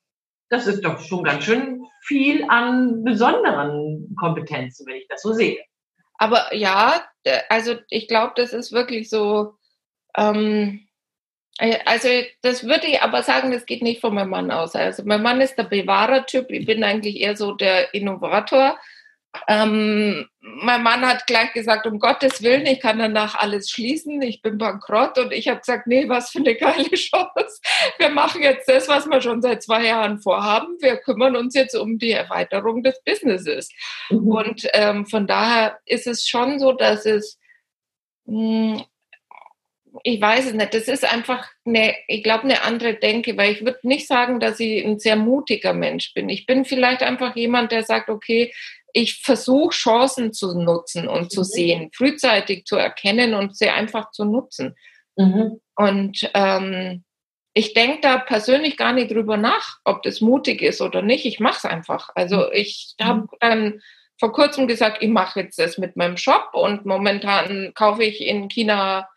das 0.49 0.67
ist 0.67 0.85
doch 0.85 0.99
schon 0.99 1.23
ganz 1.23 1.45
schön 1.45 1.85
viel 2.03 2.45
an 2.49 3.05
besonderen 3.05 4.15
Kompetenzen, 4.19 4.87
wenn 4.87 4.97
ich 4.97 5.07
das 5.09 5.23
so 5.23 5.33
sehe. 5.33 5.59
Aber 6.19 6.55
ja, 6.55 7.03
also 7.49 7.77
ich 7.89 8.09
glaube, 8.09 8.33
das 8.37 8.53
ist 8.53 8.73
wirklich 8.73 9.09
so, 9.09 9.55
ähm, 10.17 10.87
äh, 11.59 11.79
also 11.87 12.09
das 12.43 12.65
würde 12.65 12.87
ich 12.89 13.01
aber 13.01 13.23
sagen, 13.23 13.53
das 13.53 13.67
geht 13.67 13.83
nicht 13.83 14.01
von 14.01 14.15
meinem 14.15 14.31
Mann 14.31 14.51
aus. 14.51 14.75
Also 14.75 15.05
mein 15.05 15.23
Mann 15.23 15.41
ist 15.41 15.57
der 15.57 15.65
Bewahrertyp, 15.65 16.51
ich 16.51 16.67
bin 16.67 16.83
eigentlich 16.83 17.21
eher 17.21 17.37
so 17.37 17.53
der 17.53 17.95
Innovator. 17.95 18.79
Ähm, 19.49 20.27
mein 20.41 20.83
Mann 20.83 21.07
hat 21.07 21.27
gleich 21.27 21.53
gesagt, 21.53 21.87
um 21.87 21.99
Gottes 21.99 22.43
Willen, 22.43 22.67
ich 22.67 22.81
kann 22.81 22.99
danach 22.99 23.35
alles 23.35 23.71
schließen, 23.71 24.21
ich 24.23 24.43
bin 24.43 24.59
bankrott. 24.59 25.19
Und 25.19 25.33
ich 25.33 25.49
habe 25.49 25.61
gesagt, 25.61 25.87
nee, 25.87 26.09
was 26.09 26.31
für 26.31 26.39
eine 26.39 26.55
geile 26.55 26.89
Chance. 26.95 27.61
Wir 27.99 28.11
machen 28.11 28.43
jetzt 28.43 28.69
das, 28.69 28.89
was 28.89 29.07
wir 29.07 29.21
schon 29.21 29.43
seit 29.43 29.63
zwei 29.63 29.87
Jahren 29.87 30.21
vorhaben. 30.21 30.77
Wir 30.81 30.97
kümmern 30.99 31.37
uns 31.37 31.55
jetzt 31.55 31.75
um 31.75 31.99
die 31.99 32.13
Erweiterung 32.13 32.83
des 32.83 33.03
Businesses. 33.05 33.71
Mhm. 34.11 34.29
Und 34.29 34.69
ähm, 34.73 35.07
von 35.07 35.27
daher 35.27 35.79
ist 35.87 36.07
es 36.07 36.27
schon 36.27 36.59
so, 36.59 36.73
dass 36.73 37.07
es, 37.07 37.39
mh, 38.27 38.79
hm, 38.79 38.85
ich 40.03 40.21
weiß 40.21 40.47
es 40.47 40.53
nicht, 40.55 40.75
das 40.75 40.89
ist 40.89 41.05
einfach 41.05 41.49
eine, 41.65 41.95
ich 42.09 42.25
glaube, 42.25 42.45
eine 42.45 42.63
andere 42.63 42.95
Denke, 42.95 43.37
weil 43.37 43.53
ich 43.53 43.65
würde 43.65 43.79
nicht 43.85 44.09
sagen, 44.09 44.41
dass 44.41 44.59
ich 44.59 44.85
ein 44.85 44.99
sehr 44.99 45.17
mutiger 45.17 45.73
Mensch 45.73 46.13
bin. 46.15 46.29
Ich 46.29 46.47
bin 46.47 46.65
vielleicht 46.65 47.03
einfach 47.03 47.37
jemand, 47.37 47.71
der 47.71 47.85
sagt, 47.85 48.09
okay, 48.11 48.53
ich 48.95 49.21
versuche 49.23 49.75
Chancen 49.75 50.33
zu 50.33 50.57
nutzen 50.59 51.09
und 51.09 51.31
zu 51.31 51.41
mhm. 51.41 51.45
sehen, 51.45 51.91
frühzeitig 51.93 52.65
zu 52.65 52.77
erkennen 52.77 53.35
und 53.35 53.57
sie 53.57 53.69
einfach 53.69 54.13
zu 54.13 54.25
nutzen. 54.25 54.77
Mhm. 55.17 55.61
Und 55.75 56.31
ähm, 56.33 57.05
ich 57.55 57.75
denke 57.75 57.99
da 58.03 58.19
persönlich 58.19 58.77
gar 58.77 58.93
nicht 58.93 59.11
drüber 59.11 59.37
nach, 59.37 59.79
ob 59.85 60.03
das 60.05 60.21
mutig 60.21 60.63
ist 60.63 60.81
oder 60.81 61.03
nicht. 61.03 61.27
Ich 61.27 61.41
mache 61.41 61.59
es 61.59 61.65
einfach. 61.65 62.11
Also 62.15 62.37
mhm. 62.39 62.51
ich 62.53 62.95
habe 63.03 63.21
mhm. 63.23 63.29
dann 63.41 63.81
vor 64.21 64.33
kurzem 64.33 64.69
gesagt, 64.69 65.03
ich 65.03 65.11
mache 65.11 65.41
jetzt 65.41 65.59
das 65.59 65.77
mit 65.77 65.97
meinem 65.97 66.17
Shop 66.17 66.51
und 66.53 66.87
momentan 66.87 67.73
kaufe 67.75 68.05
ich 68.05 68.21
in 68.21 68.49
China 68.49 69.09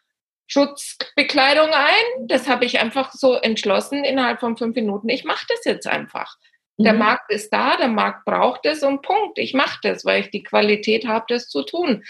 Schutzbekleidung 0.47 1.69
ein. 1.69 2.27
Das 2.27 2.47
habe 2.47 2.65
ich 2.65 2.79
einfach 2.79 3.11
so 3.11 3.35
entschlossen 3.35 4.03
innerhalb 4.03 4.39
von 4.39 4.57
fünf 4.57 4.75
Minuten. 4.75 5.09
Ich 5.09 5.23
mache 5.23 5.45
das 5.49 5.65
jetzt 5.65 5.85
einfach. 5.85 6.35
Der 6.77 6.93
mhm. 6.93 6.99
Markt 6.99 7.31
ist 7.31 7.51
da, 7.51 7.75
der 7.77 7.87
Markt 7.87 8.25
braucht 8.25 8.65
es 8.65 8.83
und 8.83 9.01
Punkt. 9.01 9.39
Ich 9.39 9.53
mache 9.53 9.79
das, 9.81 10.05
weil 10.05 10.21
ich 10.21 10.29
die 10.29 10.43
Qualität 10.43 11.07
habe, 11.07 11.25
das 11.27 11.49
zu 11.49 11.63
tun. 11.63 12.03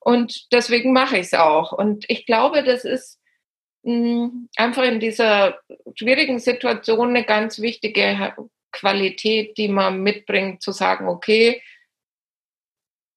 Und 0.00 0.52
deswegen 0.52 0.92
mache 0.92 1.16
ich 1.16 1.26
es 1.26 1.34
auch. 1.34 1.72
Und 1.72 2.04
ich 2.08 2.26
glaube, 2.26 2.62
das 2.62 2.84
ist 2.84 3.20
mh, 3.82 3.92
hm, 3.92 4.48
einfach 4.56 4.84
in 4.84 5.00
dieser 5.00 5.58
schwierigen 5.94 6.38
Situation 6.38 7.10
eine 7.10 7.24
ganz 7.24 7.60
wichtige 7.60 8.34
Qualität, 8.70 9.58
die 9.58 9.68
man 9.68 10.02
mitbringt, 10.02 10.62
zu 10.62 10.72
sagen, 10.72 11.08
okay, 11.08 11.62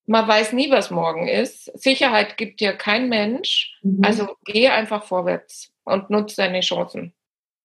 man 0.08 0.28
weiß 0.28 0.54
nie, 0.54 0.70
was 0.70 0.92
morgen 0.92 1.28
ist. 1.28 1.66
Sicherheit 1.80 2.38
gibt 2.38 2.60
dir 2.60 2.74
kein 2.74 3.10
Mensch. 3.10 3.80
Mhm. 3.82 4.04
Also 4.04 4.36
geh 4.46 4.68
einfach 4.70 5.04
vorwärts 5.04 5.72
und 5.84 6.10
nutze 6.10 6.38
deine 6.38 6.62
Chancen. 6.62 7.14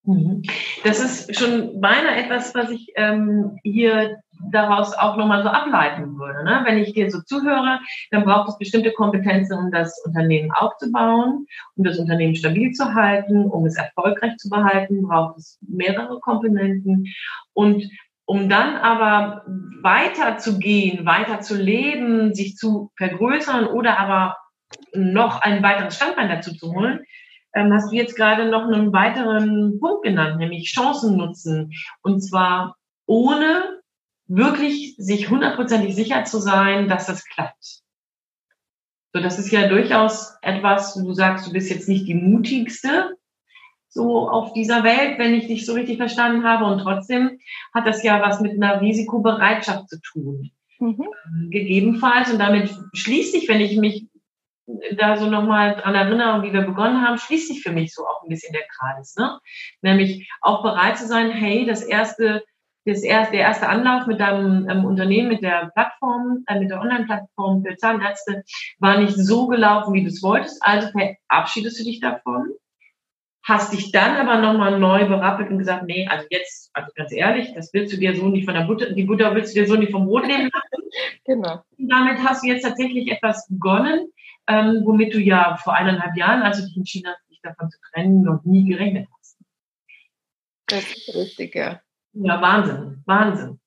Mhm. 0.04 0.42
Das 0.84 0.98
ist 0.98 1.38
schon 1.38 1.80
beinahe 1.80 2.16
etwas, 2.16 2.54
was 2.54 2.70
ich 2.70 2.92
ähm, 2.96 3.58
hier 3.62 4.18
daraus 4.50 4.94
auch 4.94 5.16
nochmal 5.16 5.42
so 5.42 5.50
ableiten 5.50 6.18
würde. 6.18 6.44
Ne? 6.44 6.62
Wenn 6.64 6.78
ich 6.78 6.94
dir 6.94 7.10
so 7.10 7.20
zuhöre, 7.20 7.80
dann 8.10 8.24
braucht 8.24 8.48
es 8.48 8.58
bestimmte 8.58 8.92
Kompetenzen, 8.92 9.58
um 9.58 9.70
das 9.70 10.02
Unternehmen 10.04 10.50
aufzubauen, 10.52 11.46
um 11.76 11.84
das 11.84 11.98
Unternehmen 11.98 12.34
stabil 12.34 12.72
zu 12.72 12.94
halten, 12.94 13.44
um 13.44 13.66
es 13.66 13.76
erfolgreich 13.76 14.36
zu 14.38 14.48
behalten, 14.48 15.02
braucht 15.02 15.38
es 15.38 15.58
mehrere 15.60 16.18
Komponenten. 16.20 17.06
Und 17.52 17.90
um 18.24 18.48
dann 18.48 18.76
aber 18.76 19.44
weiter 19.82 20.38
zu 20.38 20.58
gehen, 20.58 21.04
weiter 21.04 21.40
zu 21.40 21.56
leben, 21.56 22.34
sich 22.34 22.56
zu 22.56 22.92
vergrößern 22.96 23.66
oder 23.66 23.98
aber 23.98 24.36
noch 24.94 25.42
ein 25.42 25.62
weiteres 25.62 25.96
Standbein 25.96 26.28
dazu 26.28 26.54
zu 26.54 26.72
holen, 26.72 27.00
hast 27.54 27.90
du 27.90 27.96
jetzt 27.96 28.16
gerade 28.16 28.48
noch 28.48 28.64
einen 28.64 28.92
weiteren 28.92 29.78
Punkt 29.80 30.04
genannt, 30.04 30.38
nämlich 30.38 30.72
Chancen 30.72 31.16
nutzen. 31.16 31.72
Und 32.02 32.20
zwar 32.20 32.76
ohne 33.06 33.80
wirklich 34.26 34.94
sich 34.96 35.28
hundertprozentig 35.28 35.94
sicher 35.94 36.24
zu 36.24 36.38
sein, 36.38 36.88
dass 36.88 37.06
das 37.06 37.24
klappt. 37.24 37.80
So, 39.12 39.20
das 39.20 39.38
ist 39.38 39.50
ja 39.50 39.66
durchaus 39.66 40.36
etwas, 40.40 40.94
du 40.94 41.12
sagst, 41.12 41.46
du 41.46 41.52
bist 41.52 41.70
jetzt 41.70 41.88
nicht 41.88 42.06
die 42.06 42.14
mutigste 42.14 43.16
so 43.88 44.28
auf 44.28 44.52
dieser 44.52 44.84
Welt, 44.84 45.18
wenn 45.18 45.34
ich 45.34 45.48
dich 45.48 45.66
so 45.66 45.74
richtig 45.74 45.96
verstanden 45.96 46.44
habe. 46.44 46.64
Und 46.64 46.78
trotzdem 46.78 47.38
hat 47.74 47.86
das 47.86 48.04
ja 48.04 48.22
was 48.22 48.40
mit 48.40 48.52
einer 48.52 48.80
Risikobereitschaft 48.80 49.88
zu 49.88 50.00
tun. 50.00 50.50
Mhm. 50.78 51.08
Gegebenenfalls, 51.50 52.32
und 52.32 52.38
damit 52.38 52.70
schließt 52.94 53.32
sich, 53.32 53.48
wenn 53.48 53.60
ich 53.60 53.76
mich 53.76 54.06
da 54.96 55.16
so 55.16 55.26
nochmal 55.26 55.76
dran 55.76 55.94
erinnere, 55.94 56.42
wie 56.42 56.52
wir 56.52 56.62
begonnen 56.62 57.06
haben, 57.06 57.18
schließt 57.18 57.48
sich 57.48 57.62
für 57.62 57.72
mich 57.72 57.94
so 57.94 58.06
auch 58.06 58.22
ein 58.22 58.28
bisschen 58.28 58.52
der 58.52 58.66
Kreis. 58.68 59.14
Ne? 59.16 59.38
Nämlich 59.82 60.30
auch 60.40 60.62
bereit 60.62 60.98
zu 60.98 61.06
sein, 61.06 61.30
hey, 61.30 61.66
das 61.66 61.82
erste, 61.82 62.42
das 62.84 63.02
erste, 63.02 63.32
der 63.32 63.42
erste 63.42 63.68
Anlauf 63.68 64.06
mit 64.06 64.20
deinem 64.20 64.68
ähm, 64.68 64.84
Unternehmen, 64.84 65.28
mit 65.28 65.42
der 65.42 65.70
Plattform, 65.74 66.44
äh, 66.46 66.58
mit 66.58 66.70
der 66.70 66.80
Online-Plattform 66.80 67.64
für 67.64 67.76
Zahnärzte 67.76 68.42
war 68.78 68.98
nicht 68.98 69.14
so 69.16 69.46
gelaufen, 69.46 69.94
wie 69.94 70.02
du 70.02 70.08
es 70.08 70.22
wolltest. 70.22 70.60
Also 70.64 70.88
verabschiedest 70.88 71.80
du 71.80 71.84
dich 71.84 72.00
davon. 72.00 72.50
Hast 73.42 73.72
dich 73.72 73.90
dann 73.90 74.16
aber 74.16 74.38
nochmal 74.38 74.78
neu 74.78 75.08
berappelt 75.08 75.50
und 75.50 75.58
gesagt, 75.58 75.84
nee, 75.86 76.06
also 76.06 76.26
jetzt, 76.28 76.70
also 76.74 76.90
ganz 76.94 77.10
ehrlich, 77.10 77.54
das 77.54 77.72
willst 77.72 77.92
du 77.92 77.96
dir 77.96 78.14
so 78.14 78.28
nicht 78.28 78.44
von 78.44 78.54
der 78.54 78.64
Butter, 78.64 78.92
die 78.92 79.04
Butter 79.04 79.34
willst 79.34 79.56
du 79.56 79.60
dir 79.60 79.66
so 79.66 79.76
nicht 79.76 79.92
vom 79.92 80.06
Brot 80.06 80.26
nehmen 80.26 80.50
lassen. 80.52 80.88
Genau. 81.24 81.62
Und 81.78 81.88
damit 81.88 82.18
hast 82.18 82.44
du 82.44 82.48
jetzt 82.48 82.62
tatsächlich 82.62 83.10
etwas 83.10 83.48
begonnen, 83.48 84.08
ähm, 84.50 84.82
womit 84.84 85.14
du 85.14 85.18
ja 85.18 85.56
vor 85.56 85.74
eineinhalb 85.74 86.16
Jahren, 86.16 86.42
als 86.42 86.58
du 86.58 86.66
dich 86.66 86.76
entschieden 86.76 87.10
hast, 87.10 87.30
dich 87.30 87.40
davon 87.42 87.70
zu 87.70 87.78
trennen, 87.92 88.22
noch 88.22 88.44
nie 88.44 88.68
gerechnet 88.68 89.08
hast. 89.18 89.38
Das 90.66 90.84
ist 90.84 91.14
richtig, 91.14 91.54
ja. 91.54 91.80
Ja, 92.12 92.40
Wahnsinn, 92.40 93.02
Wahnsinn. 93.06 93.60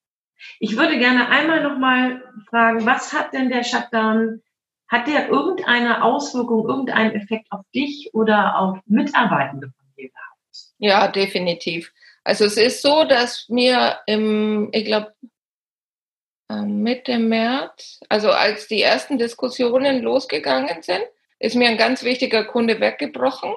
Ich 0.59 0.75
würde 0.75 0.97
gerne 0.99 1.29
einmal 1.29 1.63
nochmal 1.63 2.21
fragen, 2.49 2.85
was 2.85 3.13
hat 3.13 3.33
denn 3.33 3.49
der 3.49 3.63
Shutdown, 3.63 4.41
hat 4.87 5.07
der 5.07 5.29
irgendeine 5.29 6.03
Auswirkung, 6.03 6.67
irgendeinen 6.67 7.11
Effekt 7.11 7.47
auf 7.51 7.61
dich 7.73 8.09
oder 8.13 8.59
auf 8.59 8.79
Mitarbeitende 8.85 9.67
von 9.67 9.85
dir 9.97 10.09
gehabt? 10.09 10.73
Ja, 10.79 11.07
definitiv. 11.07 11.91
Also 12.25 12.45
es 12.45 12.57
ist 12.57 12.81
so, 12.81 13.05
dass 13.05 13.47
mir 13.49 13.99
im, 14.05 14.69
ich 14.71 14.85
glaube, 14.85 15.13
Mitte 16.49 17.17
März, 17.17 17.99
also 18.09 18.31
als 18.31 18.67
die 18.67 18.81
ersten 18.81 19.17
Diskussionen 19.17 20.01
losgegangen 20.01 20.81
sind, 20.81 21.03
ist 21.39 21.55
mir 21.55 21.69
ein 21.69 21.77
ganz 21.77 22.03
wichtiger 22.03 22.43
Kunde 22.45 22.79
weggebrochen. 22.79 23.53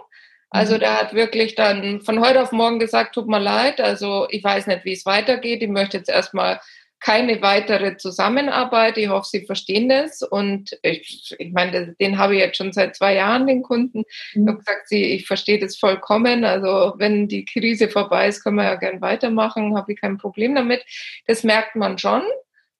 Also 0.50 0.76
mhm. 0.76 0.80
der 0.80 1.00
hat 1.00 1.14
wirklich 1.14 1.54
dann 1.54 2.00
von 2.00 2.24
heute 2.24 2.42
auf 2.42 2.52
morgen 2.52 2.78
gesagt, 2.78 3.14
tut 3.14 3.28
mir 3.28 3.40
leid, 3.40 3.80
also 3.80 4.26
ich 4.30 4.42
weiß 4.42 4.66
nicht, 4.68 4.84
wie 4.84 4.92
es 4.92 5.06
weitergeht. 5.06 5.62
Ich 5.62 5.68
möchte 5.68 5.98
jetzt 5.98 6.08
erstmal 6.08 6.60
keine 6.98 7.42
weitere 7.42 7.96
Zusammenarbeit. 7.98 8.96
Ich 8.96 9.08
hoffe, 9.08 9.28
Sie 9.30 9.44
verstehen 9.44 9.88
das. 9.88 10.22
Und 10.22 10.78
ich, 10.82 11.34
ich 11.38 11.52
meine, 11.52 11.94
den 12.00 12.18
habe 12.18 12.34
ich 12.34 12.40
jetzt 12.40 12.56
schon 12.56 12.72
seit 12.72 12.96
zwei 12.96 13.14
Jahren, 13.14 13.46
den 13.46 13.62
Kunden. 13.62 14.04
Ich 14.32 14.40
habe 14.46 14.58
gesagt, 14.58 14.88
Sie, 14.88 15.04
ich 15.04 15.26
verstehe 15.26 15.58
das 15.58 15.76
vollkommen. 15.76 16.44
Also 16.44 16.94
wenn 16.96 17.28
die 17.28 17.44
Krise 17.44 17.88
vorbei 17.88 18.28
ist, 18.28 18.42
können 18.42 18.56
wir 18.56 18.64
ja 18.64 18.76
gern 18.76 19.02
weitermachen, 19.02 19.76
habe 19.76 19.92
ich 19.92 20.00
kein 20.00 20.16
Problem 20.16 20.54
damit. 20.54 20.84
Das 21.26 21.44
merkt 21.44 21.76
man 21.76 21.98
schon 21.98 22.22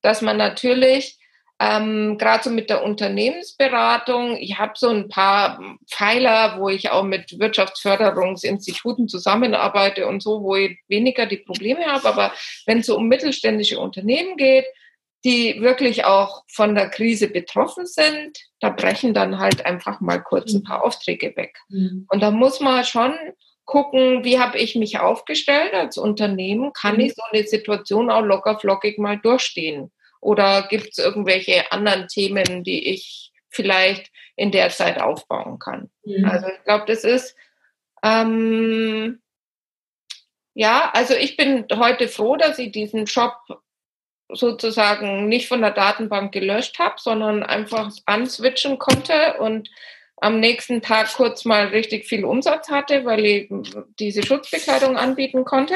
dass 0.06 0.22
man 0.22 0.36
natürlich 0.36 1.18
ähm, 1.58 2.16
gerade 2.16 2.44
so 2.44 2.50
mit 2.50 2.70
der 2.70 2.84
Unternehmensberatung, 2.84 4.36
ich 4.36 4.56
habe 4.56 4.74
so 4.76 4.88
ein 4.88 5.08
paar 5.08 5.60
Pfeiler, 5.90 6.60
wo 6.60 6.68
ich 6.68 6.90
auch 6.90 7.02
mit 7.02 7.36
Wirtschaftsförderungsinstituten 7.40 9.08
zusammenarbeite 9.08 10.06
und 10.06 10.22
so, 10.22 10.42
wo 10.42 10.54
ich 10.54 10.78
weniger 10.86 11.26
die 11.26 11.38
Probleme 11.38 11.86
habe. 11.86 12.06
Aber 12.06 12.32
wenn 12.66 12.78
es 12.78 12.86
so 12.86 12.96
um 12.96 13.08
mittelständische 13.08 13.80
Unternehmen 13.80 14.36
geht, 14.36 14.66
die 15.24 15.60
wirklich 15.60 16.04
auch 16.04 16.44
von 16.46 16.76
der 16.76 16.88
Krise 16.88 17.26
betroffen 17.26 17.84
sind, 17.84 18.38
da 18.60 18.68
brechen 18.68 19.12
dann 19.12 19.40
halt 19.40 19.66
einfach 19.66 20.00
mal 20.00 20.22
kurz 20.22 20.52
ein 20.52 20.62
paar 20.62 20.84
Aufträge 20.84 21.34
weg. 21.36 21.58
Mhm. 21.68 22.06
Und 22.10 22.22
da 22.22 22.30
muss 22.30 22.60
man 22.60 22.84
schon 22.84 23.18
gucken, 23.64 24.24
wie 24.24 24.38
habe 24.38 24.58
ich 24.58 24.76
mich 24.76 25.00
aufgestellt 25.00 25.74
als 25.74 25.98
Unternehmen? 25.98 26.72
Kann 26.72 27.00
ich 27.00 27.14
so 27.14 27.22
eine 27.32 27.44
Situation 27.44 28.10
auch 28.10 28.22
locker 28.22 28.58
flockig 28.60 28.98
mal 28.98 29.18
durchstehen? 29.18 29.90
Oder 30.20 30.66
gibt 30.68 30.88
es 30.90 30.98
irgendwelche 30.98 31.70
anderen 31.72 32.08
Themen, 32.08 32.64
die 32.64 32.88
ich 32.92 33.32
vielleicht 33.48 34.10
in 34.36 34.50
der 34.50 34.70
Zeit 34.70 35.00
aufbauen 35.00 35.58
kann? 35.58 35.90
Mhm. 36.04 36.24
Also 36.24 36.48
ich 36.48 36.64
glaube, 36.64 36.84
das 36.86 37.04
ist 37.04 37.36
ähm, 38.02 39.20
ja, 40.54 40.90
also 40.94 41.14
ich 41.14 41.36
bin 41.36 41.66
heute 41.74 42.08
froh, 42.08 42.36
dass 42.36 42.58
ich 42.58 42.72
diesen 42.72 43.04
Job 43.04 43.34
sozusagen 44.28 45.28
nicht 45.28 45.48
von 45.48 45.60
der 45.60 45.70
Datenbank 45.70 46.32
gelöscht 46.32 46.78
habe, 46.78 46.94
sondern 46.98 47.42
einfach 47.42 47.90
answitchen 48.06 48.78
konnte 48.78 49.34
und 49.38 49.68
am 50.18 50.40
nächsten 50.40 50.80
Tag 50.80 51.12
kurz 51.14 51.44
mal 51.44 51.66
richtig 51.66 52.06
viel 52.06 52.24
Umsatz 52.24 52.70
hatte, 52.70 53.04
weil 53.04 53.24
ich 53.24 53.50
diese 53.98 54.24
Schutzbekleidung 54.24 54.96
anbieten 54.96 55.44
konnte. 55.44 55.74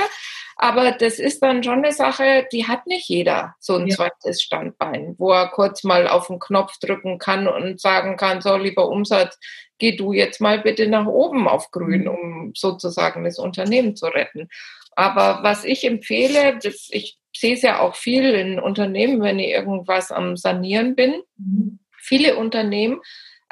Aber 0.57 0.93
das 0.93 1.19
ist 1.19 1.43
dann 1.43 1.63
schon 1.63 1.85
eine 1.85 1.93
Sache, 1.93 2.47
die 2.53 2.67
hat 2.67 2.87
nicht 2.87 3.09
jeder, 3.09 3.55
so 3.61 3.77
ein 3.77 3.87
ja. 3.87 3.97
zweites 3.97 4.43
Standbein, 4.43 5.15
wo 5.19 5.33
er 5.33 5.49
kurz 5.49 5.85
mal 5.85 6.07
auf 6.07 6.27
den 6.27 6.39
Knopf 6.39 6.79
drücken 6.79 7.19
kann 7.19 7.49
und 7.49 7.81
sagen 7.81 8.17
kann, 8.17 8.41
so 8.41 8.57
lieber 8.57 8.89
Umsatz, 8.89 9.39
geh 9.79 9.97
du 9.97 10.13
jetzt 10.13 10.41
mal 10.41 10.59
bitte 10.59 10.87
nach 10.87 11.07
oben 11.07 11.49
auf 11.49 11.71
grün, 11.71 12.03
mhm. 12.03 12.09
um 12.09 12.53
sozusagen 12.55 13.25
das 13.25 13.39
Unternehmen 13.39 13.97
zu 13.97 14.07
retten. 14.07 14.49
Aber 14.97 15.43
was 15.43 15.65
ich 15.65 15.85
empfehle, 15.85 16.59
das, 16.63 16.89
ich 16.91 17.19
sehe 17.35 17.55
es 17.55 17.63
ja 17.63 17.81
auch 17.81 17.95
viel 17.95 18.31
in 18.35 18.61
Unternehmen, 18.61 19.23
wenn 19.23 19.39
ich 19.39 19.51
irgendwas 19.51 20.13
am 20.13 20.37
Sanieren 20.37 20.95
bin. 20.95 21.23
Mhm. 21.39 21.79
Viele 21.97 22.37
Unternehmen 22.37 23.01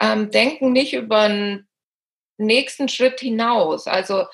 ähm, 0.00 0.30
denken 0.30 0.72
nicht 0.72 0.94
über 0.94 1.20
einen 1.20 1.68
nächsten 2.36 2.88
Schritt 2.88 3.20
hinaus. 3.20 3.86
Also 3.86 4.24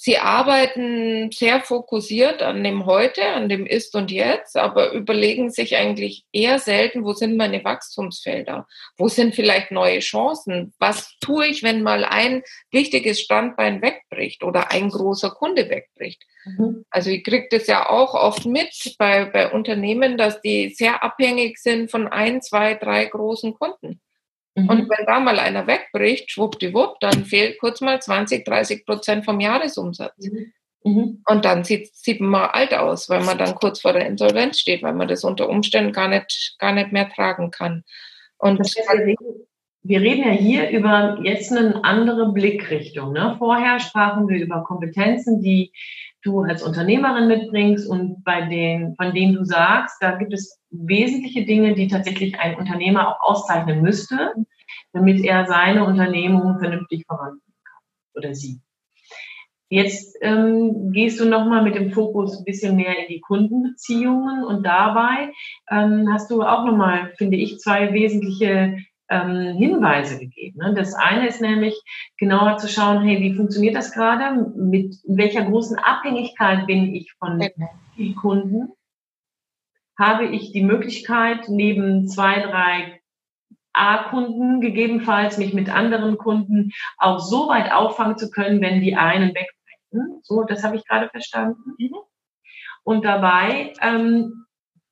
Sie 0.00 0.16
arbeiten 0.16 1.32
sehr 1.32 1.60
fokussiert 1.60 2.40
an 2.40 2.62
dem 2.62 2.86
Heute, 2.86 3.24
an 3.24 3.48
dem 3.48 3.66
Ist 3.66 3.96
und 3.96 4.12
Jetzt, 4.12 4.56
aber 4.56 4.92
überlegen 4.92 5.50
sich 5.50 5.76
eigentlich 5.76 6.24
eher 6.30 6.60
selten, 6.60 7.04
wo 7.04 7.14
sind 7.14 7.36
meine 7.36 7.64
Wachstumsfelder? 7.64 8.68
Wo 8.96 9.08
sind 9.08 9.34
vielleicht 9.34 9.72
neue 9.72 9.98
Chancen? 9.98 10.72
Was 10.78 11.16
tue 11.20 11.48
ich, 11.48 11.64
wenn 11.64 11.82
mal 11.82 12.04
ein 12.04 12.44
wichtiges 12.70 13.20
Standbein 13.20 13.82
wegbricht 13.82 14.44
oder 14.44 14.70
ein 14.70 14.88
großer 14.90 15.30
Kunde 15.30 15.68
wegbricht? 15.68 16.22
Mhm. 16.44 16.84
Also 16.90 17.10
ich 17.10 17.24
kriege 17.24 17.48
das 17.50 17.66
ja 17.66 17.90
auch 17.90 18.14
oft 18.14 18.46
mit 18.46 18.94
bei, 18.98 19.24
bei 19.24 19.50
Unternehmen, 19.50 20.16
dass 20.16 20.40
die 20.40 20.68
sehr 20.68 21.02
abhängig 21.02 21.58
sind 21.58 21.90
von 21.90 22.06
ein, 22.06 22.40
zwei, 22.40 22.74
drei 22.74 23.04
großen 23.04 23.52
Kunden. 23.54 24.00
Mhm. 24.62 24.68
Und 24.68 24.90
wenn 24.90 25.06
da 25.06 25.20
mal 25.20 25.38
einer 25.38 25.66
wegbricht, 25.66 26.30
schwuppdiwupp, 26.30 27.00
dann 27.00 27.24
fehlt 27.24 27.58
kurz 27.58 27.80
mal 27.80 28.00
20, 28.00 28.44
30 28.44 28.86
Prozent 28.86 29.24
vom 29.24 29.40
Jahresumsatz. 29.40 30.16
Mhm. 30.18 30.52
mhm. 30.84 31.22
Und 31.26 31.44
dann 31.44 31.64
sieht, 31.64 31.94
sieht 31.94 32.20
man 32.20 32.50
alt 32.50 32.74
aus, 32.74 33.08
weil 33.08 33.22
man 33.22 33.38
dann 33.38 33.54
kurz 33.54 33.80
vor 33.80 33.92
der 33.92 34.06
Insolvenz 34.06 34.58
steht, 34.58 34.82
weil 34.82 34.94
man 34.94 35.08
das 35.08 35.24
unter 35.24 35.48
Umständen 35.48 35.92
gar 35.92 36.08
nicht, 36.08 36.56
gar 36.58 36.72
nicht 36.72 36.92
mehr 36.92 37.08
tragen 37.08 37.50
kann. 37.50 37.84
Und 38.38 38.60
das 38.60 38.74
heißt, 38.76 38.88
wir, 38.90 39.06
reden, 39.06 39.46
wir 39.82 40.00
reden 40.00 40.24
ja 40.24 40.32
hier 40.32 40.70
über 40.70 41.18
jetzt 41.22 41.52
eine 41.52 41.84
andere 41.84 42.32
Blickrichtung. 42.32 43.12
Ne? 43.12 43.34
Vorher 43.38 43.80
sprachen 43.80 44.28
wir 44.28 44.40
über 44.40 44.62
Kompetenzen, 44.64 45.40
die 45.40 45.72
du 46.22 46.40
als 46.40 46.62
Unternehmerin 46.62 47.28
mitbringst 47.28 47.88
und 47.88 48.22
bei 48.24 48.42
den, 48.42 48.94
von 48.96 49.14
denen 49.14 49.34
du 49.34 49.44
sagst, 49.44 49.96
da 50.00 50.16
gibt 50.16 50.32
es 50.32 50.60
wesentliche 50.70 51.44
Dinge, 51.44 51.74
die 51.74 51.88
tatsächlich 51.88 52.38
ein 52.38 52.56
Unternehmer 52.56 53.08
auch 53.08 53.30
auszeichnen 53.30 53.82
müsste, 53.82 54.34
damit 54.92 55.24
er 55.24 55.46
seine 55.46 55.84
Unternehmung 55.84 56.58
vernünftig 56.58 57.04
voranbringen 57.06 57.42
kann 57.64 57.82
oder 58.14 58.34
sie. 58.34 58.60
Jetzt 59.70 60.16
ähm, 60.22 60.92
gehst 60.92 61.20
du 61.20 61.26
nochmal 61.26 61.62
mit 61.62 61.74
dem 61.74 61.92
Fokus 61.92 62.38
ein 62.38 62.44
bisschen 62.44 62.76
mehr 62.76 62.98
in 62.98 63.08
die 63.08 63.20
Kundenbeziehungen 63.20 64.42
und 64.44 64.64
dabei 64.64 65.30
ähm, 65.70 66.08
hast 66.10 66.30
du 66.30 66.42
auch 66.42 66.64
nochmal, 66.64 67.12
finde 67.18 67.36
ich, 67.36 67.58
zwei 67.58 67.92
wesentliche 67.92 68.78
ähm, 69.08 69.56
Hinweise 69.56 70.18
gegeben. 70.18 70.58
Ne? 70.58 70.74
Das 70.74 70.94
eine 70.94 71.26
ist 71.28 71.40
nämlich 71.40 71.80
genauer 72.18 72.58
zu 72.58 72.68
schauen, 72.68 73.02
hey, 73.02 73.20
wie 73.20 73.34
funktioniert 73.34 73.74
das 73.74 73.92
gerade? 73.92 74.50
Mit 74.56 74.96
welcher 75.06 75.44
großen 75.44 75.78
Abhängigkeit 75.78 76.66
bin 76.66 76.94
ich 76.94 77.12
von 77.14 77.38
den 77.96 78.14
Kunden? 78.16 78.72
Habe 79.98 80.26
ich 80.26 80.52
die 80.52 80.62
Möglichkeit, 80.62 81.48
neben 81.48 82.06
zwei, 82.08 82.40
drei 82.40 83.00
A-Kunden 83.72 84.60
gegebenenfalls 84.60 85.38
mich 85.38 85.54
mit 85.54 85.68
anderen 85.68 86.18
Kunden 86.18 86.72
auch 86.98 87.18
so 87.18 87.48
weit 87.48 87.72
auffangen 87.72 88.18
zu 88.18 88.30
können, 88.30 88.60
wenn 88.60 88.80
die 88.80 88.94
einen 88.94 89.28
wegbrechen? 89.28 90.20
So, 90.22 90.44
das 90.44 90.64
habe 90.64 90.76
ich 90.76 90.86
gerade 90.86 91.08
verstanden. 91.08 91.74
Mhm. 91.78 91.96
Und 92.84 93.04
dabei 93.04 93.72
ähm, 93.80 94.46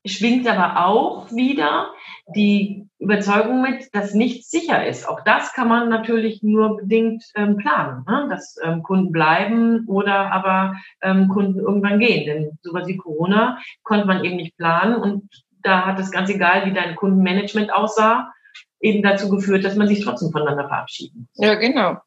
schwingt 0.04 0.46
aber 0.48 0.86
auch 0.86 1.30
wieder 1.32 1.92
die 2.34 2.88
Überzeugung 2.98 3.62
mit, 3.62 3.94
dass 3.94 4.14
nichts 4.14 4.50
sicher 4.50 4.84
ist. 4.86 5.08
Auch 5.08 5.22
das 5.22 5.52
kann 5.52 5.68
man 5.68 5.88
natürlich 5.88 6.42
nur 6.42 6.78
bedingt 6.78 7.24
ähm, 7.36 7.56
planen, 7.56 8.04
ne? 8.06 8.26
dass 8.28 8.56
ähm, 8.62 8.82
Kunden 8.82 9.12
bleiben 9.12 9.86
oder 9.86 10.32
aber 10.32 10.74
ähm, 11.02 11.28
Kunden 11.28 11.60
irgendwann 11.60 12.00
gehen. 12.00 12.26
Denn 12.26 12.58
sowas 12.62 12.88
wie 12.88 12.96
Corona 12.96 13.58
konnte 13.82 14.06
man 14.06 14.24
eben 14.24 14.36
nicht 14.36 14.56
planen 14.56 14.96
und 14.96 15.28
da 15.62 15.84
hat 15.84 15.98
es 15.98 16.10
ganz 16.10 16.30
egal, 16.30 16.66
wie 16.66 16.72
dein 16.72 16.96
Kundenmanagement 16.96 17.72
aussah, 17.72 18.32
eben 18.80 19.02
dazu 19.02 19.28
geführt, 19.28 19.64
dass 19.64 19.76
man 19.76 19.88
sich 19.88 20.04
trotzdem 20.04 20.30
voneinander 20.30 20.68
verabschieden 20.68 21.28
muss. 21.34 21.46
Ja, 21.46 21.54
genau. 21.54 21.98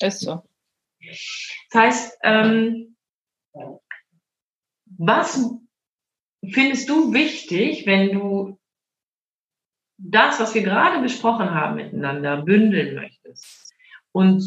Ist 0.00 0.20
so. 0.20 0.42
Das 1.70 1.82
heißt, 1.82 2.18
ähm, 2.22 2.96
was 4.98 5.40
findest 6.50 6.88
du 6.88 7.12
wichtig, 7.12 7.86
wenn 7.86 8.12
du 8.12 8.57
das, 9.98 10.40
was 10.40 10.54
wir 10.54 10.62
gerade 10.62 11.02
besprochen 11.02 11.50
haben 11.50 11.76
miteinander, 11.76 12.42
bündeln 12.42 12.94
möchtest 12.94 13.74
und 14.12 14.44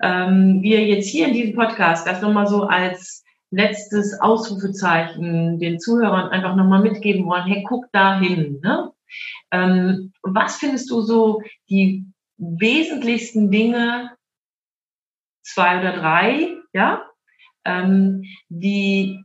ähm, 0.00 0.62
wir 0.62 0.84
jetzt 0.84 1.08
hier 1.08 1.28
in 1.28 1.34
diesem 1.34 1.54
Podcast 1.54 2.06
das 2.06 2.22
nochmal 2.22 2.46
so 2.46 2.64
als 2.64 3.24
letztes 3.50 4.20
Ausrufezeichen 4.20 5.58
den 5.58 5.78
Zuhörern 5.78 6.30
einfach 6.30 6.56
nochmal 6.56 6.82
mitgeben 6.82 7.26
wollen, 7.26 7.46
hey, 7.46 7.64
guck 7.66 7.86
da 7.92 8.18
hin. 8.18 8.60
Ne? 8.62 8.92
Ähm, 9.52 10.12
was 10.22 10.56
findest 10.56 10.90
du 10.90 11.00
so 11.00 11.42
die 11.70 12.04
wesentlichsten 12.38 13.50
Dinge, 13.50 14.10
zwei 15.42 15.78
oder 15.78 15.92
drei, 15.92 16.50
ja, 16.72 17.06
ähm, 17.64 18.24
die 18.48 19.22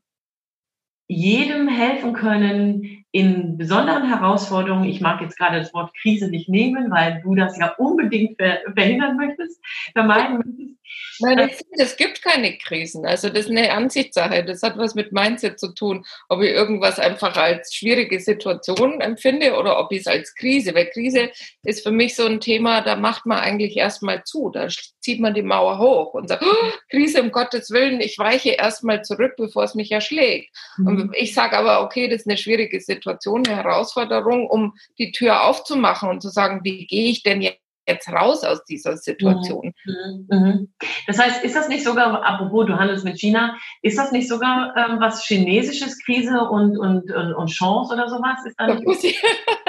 jedem 1.08 1.68
helfen 1.68 2.14
können 2.14 3.01
in 3.12 3.58
besonderen 3.58 4.08
Herausforderungen. 4.08 4.86
Ich 4.86 5.02
mag 5.02 5.22
jetzt 5.22 5.38
gerade 5.38 5.60
das 5.60 5.74
Wort 5.74 5.94
Krise 6.02 6.30
nicht 6.30 6.48
nehmen, 6.50 6.92
weil 6.92 7.22
du 7.22 7.36
das 7.36 7.58
ja 7.58 7.74
unbedingt 7.78 8.38
verhindern 8.38 9.18
möchtest, 9.18 9.62
vermeiden 9.94 10.38
möchtest. 10.38 10.81
Nein, 11.20 11.50
ich 11.50 11.58
finde, 11.58 11.84
es 11.84 11.98
gibt 11.98 12.22
keine 12.22 12.58
Krisen. 12.58 13.06
Also 13.06 13.30
das 13.30 13.46
ist 13.46 13.52
eine 13.52 13.72
Ansichtssache. 13.72 14.44
Das 14.44 14.64
hat 14.64 14.78
was 14.78 14.96
mit 14.96 15.12
Mindset 15.12 15.60
zu 15.60 15.74
tun, 15.74 16.06
ob 16.30 16.42
ich 16.42 16.52
irgendwas 16.52 17.00
einfach 17.00 17.36
als 17.38 17.74
schwierige 17.74 18.20
Situation 18.20 19.02
empfinde 19.02 19.56
oder 19.58 19.80
ob 19.80 19.92
ich 19.92 20.02
es 20.02 20.08
als 20.08 20.34
Krise. 20.36 20.74
Weil 20.74 20.88
Krise 20.88 21.30
ist 21.64 21.84
für 21.84 21.92
mich 21.92 22.16
so 22.16 22.26
ein 22.26 22.40
Thema, 22.40 22.82
da 22.82 22.96
macht 22.96 23.26
man 23.26 23.40
eigentlich 23.40 23.78
erstmal 23.78 24.24
zu. 24.24 24.50
Da 24.50 24.68
zieht 25.00 25.20
man 25.20 25.34
die 25.34 25.44
Mauer 25.44 25.78
hoch 25.78 26.14
und 26.14 26.28
sagt, 26.28 26.44
oh, 26.44 26.72
Krise 26.90 27.22
um 27.22 27.32
Gottes 27.32 27.70
Willen, 27.72 28.02
ich 28.02 28.18
weiche 28.18 28.52
erstmal 28.52 29.04
zurück, 29.04 29.34
bevor 29.38 29.64
es 29.64 29.76
mich 29.76 29.92
erschlägt. 29.92 30.50
Mhm. 30.78 30.88
Und 30.88 31.16
ich 31.16 31.34
sage 31.34 31.58
aber, 31.58 31.84
okay, 31.84 32.08
das 32.08 32.22
ist 32.22 32.28
eine 32.28 32.38
schwierige 32.38 32.80
Situation, 32.80 33.46
eine 33.46 33.58
Herausforderung, 33.58 34.48
um 34.48 34.74
die 34.98 35.12
Tür 35.12 35.44
aufzumachen 35.44 36.10
und 36.10 36.22
zu 36.22 36.30
sagen, 36.30 36.62
wie 36.64 36.86
gehe 36.88 37.12
ich 37.12 37.24
denn 37.24 37.42
jetzt 37.42 37.61
jetzt 37.88 38.10
raus 38.10 38.44
aus 38.44 38.64
dieser 38.66 38.98
Situation. 38.98 39.74
Mhm. 39.86 40.28
Mhm. 40.30 40.74
Das 41.08 41.18
heißt, 41.20 41.44
ist 41.44 41.56
das 41.56 41.68
nicht 41.68 41.84
sogar, 41.84 42.24
apropos 42.24 42.68
du 42.68 42.78
handelst 42.78 43.04
mit 43.04 43.20
China, 43.20 43.58
ist 43.82 43.98
das 43.98 44.12
nicht 44.12 44.28
sogar 44.28 44.76
ähm, 44.78 45.00
was 45.00 45.26
chinesisches, 45.26 46.00
Krise 46.04 46.40
und, 46.50 46.78
und, 46.78 47.12
und, 47.12 47.34
und 47.34 47.48
Chance 47.48 47.94
oder 47.94 48.08
sowas? 48.08 48.46
Ist 48.46 48.56
da, 48.60 48.68
da, 48.68 48.80
ich, 48.86 49.22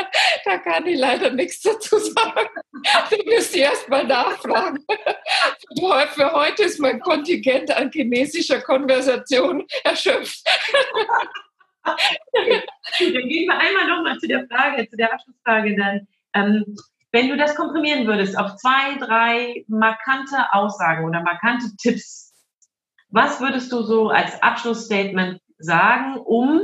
da 0.45 0.59
kann 0.59 0.87
ich 0.87 0.99
leider 0.99 1.31
nichts 1.31 1.63
dazu 1.63 1.99
sagen. 1.99 2.49
du 3.11 3.17
müsst 3.31 3.57
erst 3.57 3.89
mal 3.89 4.05
nachfragen. 4.07 4.85
Für 6.15 6.33
heute 6.33 6.65
ist 6.65 6.81
mein 6.81 7.01
Kontingent 7.01 7.71
an 7.75 7.91
chinesischer 7.91 8.61
Konversation 8.61 9.65
erschöpft. 9.85 10.45
dann 11.85 11.97
gehen 12.99 13.49
wir 13.49 13.59
einmal 13.59 13.89
nochmal 13.89 14.19
zu 14.19 14.29
der 14.29 14.47
Frage, 14.47 14.89
zu 14.89 14.97
der 14.97 15.13
Abschlussfrage 15.13 15.77
dann. 15.77 16.07
Ähm, 16.35 16.77
wenn 17.13 17.29
du 17.29 17.37
das 17.37 17.55
komprimieren 17.55 18.07
würdest 18.07 18.37
auf 18.39 18.57
zwei, 18.57 18.97
drei 18.99 19.65
markante 19.69 20.53
Aussagen 20.53 21.05
oder 21.05 21.23
markante 21.23 21.67
Tipps, 21.77 22.33
was 23.11 23.41
würdest 23.41 23.71
du 23.71 23.83
so 23.83 24.09
als 24.09 24.43
Abschlussstatement 24.43 25.41
sagen, 25.59 26.17
um 26.17 26.63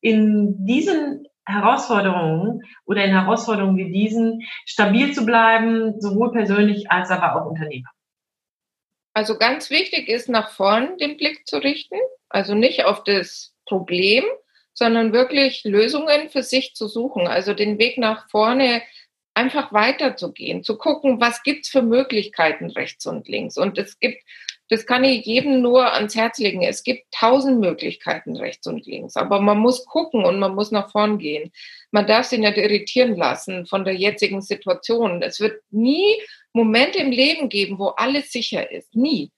in 0.00 0.64
diesen 0.64 1.26
Herausforderungen 1.44 2.62
oder 2.86 3.04
in 3.04 3.10
Herausforderungen 3.10 3.76
wie 3.76 3.92
diesen 3.92 4.42
stabil 4.64 5.12
zu 5.12 5.26
bleiben, 5.26 6.00
sowohl 6.00 6.32
persönlich 6.32 6.90
als 6.90 7.10
aber 7.10 7.34
auch 7.34 7.50
Unternehmer? 7.50 7.88
Also 9.12 9.36
ganz 9.36 9.70
wichtig 9.70 10.08
ist, 10.08 10.28
nach 10.28 10.50
vorn 10.50 10.96
den 10.98 11.16
Blick 11.16 11.46
zu 11.46 11.58
richten, 11.58 11.98
also 12.28 12.54
nicht 12.54 12.84
auf 12.84 13.02
das 13.02 13.52
Problem, 13.66 14.24
sondern 14.72 15.12
wirklich 15.12 15.64
Lösungen 15.64 16.30
für 16.30 16.44
sich 16.44 16.74
zu 16.74 16.86
suchen, 16.86 17.26
also 17.26 17.52
den 17.52 17.78
Weg 17.78 17.98
nach 17.98 18.30
vorne 18.30 18.82
einfach 19.40 19.72
weiterzugehen, 19.72 20.62
zu 20.62 20.76
gucken, 20.76 21.20
was 21.20 21.42
gibt's 21.42 21.70
für 21.70 21.82
Möglichkeiten 21.82 22.70
rechts 22.70 23.06
und 23.06 23.26
links. 23.26 23.56
Und 23.56 23.78
es 23.78 23.98
gibt 23.98 24.22
Das 24.72 24.86
kann 24.86 25.02
ich 25.02 25.26
jedem 25.26 25.62
nur 25.62 25.92
ans 25.92 26.14
Herz 26.14 26.38
legen. 26.38 26.62
Es 26.62 26.84
gibt 26.84 27.02
tausend 27.10 27.58
Möglichkeiten 27.58 28.36
rechts 28.36 28.68
und 28.68 28.86
links, 28.86 29.16
aber 29.16 29.40
man 29.40 29.58
muss 29.58 29.84
gucken 29.84 30.24
und 30.24 30.38
man 30.38 30.54
muss 30.54 30.70
nach 30.70 30.92
vorn 30.92 31.18
gehen. 31.18 31.50
Man 31.90 32.06
darf 32.06 32.26
sich 32.26 32.38
nicht 32.38 32.56
irritieren 32.56 33.16
lassen 33.16 33.66
von 33.66 33.84
der 33.84 33.94
jetzigen 33.94 34.42
Situation. 34.42 35.22
Es 35.22 35.40
wird 35.40 35.60
nie 35.70 36.22
Momente 36.52 36.98
im 37.00 37.10
Leben 37.10 37.48
geben, 37.48 37.78
wo 37.80 37.88
alles 37.96 38.30
sicher 38.30 38.70
ist. 38.70 38.94
Nie. 38.94 39.32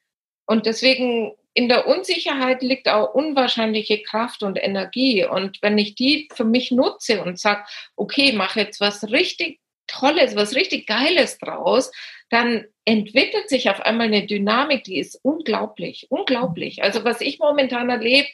Und 0.47 0.67
deswegen 0.67 1.33
in 1.55 1.69
der 1.69 1.87
Unsicherheit 1.87 2.62
liegt 2.62 2.88
auch 2.88 3.15
unwahrscheinliche 3.15 4.03
Kraft 4.03 4.43
und 4.43 4.59
Energie. 4.62 5.25
Und 5.25 5.61
wenn 5.62 5.79
ich 5.79 5.95
die 5.95 6.29
für 6.35 6.45
mich 6.45 6.71
nutze 6.71 7.23
und 7.23 7.38
sage, 7.38 7.65
okay, 7.97 8.33
mache 8.33 8.61
jetzt 8.61 8.81
was 8.81 9.05
richtig 9.11 9.62
Tolles, 9.87 10.37
was 10.37 10.55
richtig 10.55 10.87
Geiles 10.87 11.38
draus, 11.38 11.92
dann 12.31 12.64
entwickelt 12.85 13.49
sich 13.49 13.68
auf 13.68 13.81
einmal 13.81 14.07
eine 14.07 14.27
Dynamik, 14.27 14.85
die 14.85 14.99
ist 14.99 15.18
unglaublich, 15.23 16.07
unglaublich. 16.11 16.83
Also 16.83 17.05
was 17.05 17.21
ich 17.21 17.38
momentan 17.38 17.90
erlebe, 17.90 18.29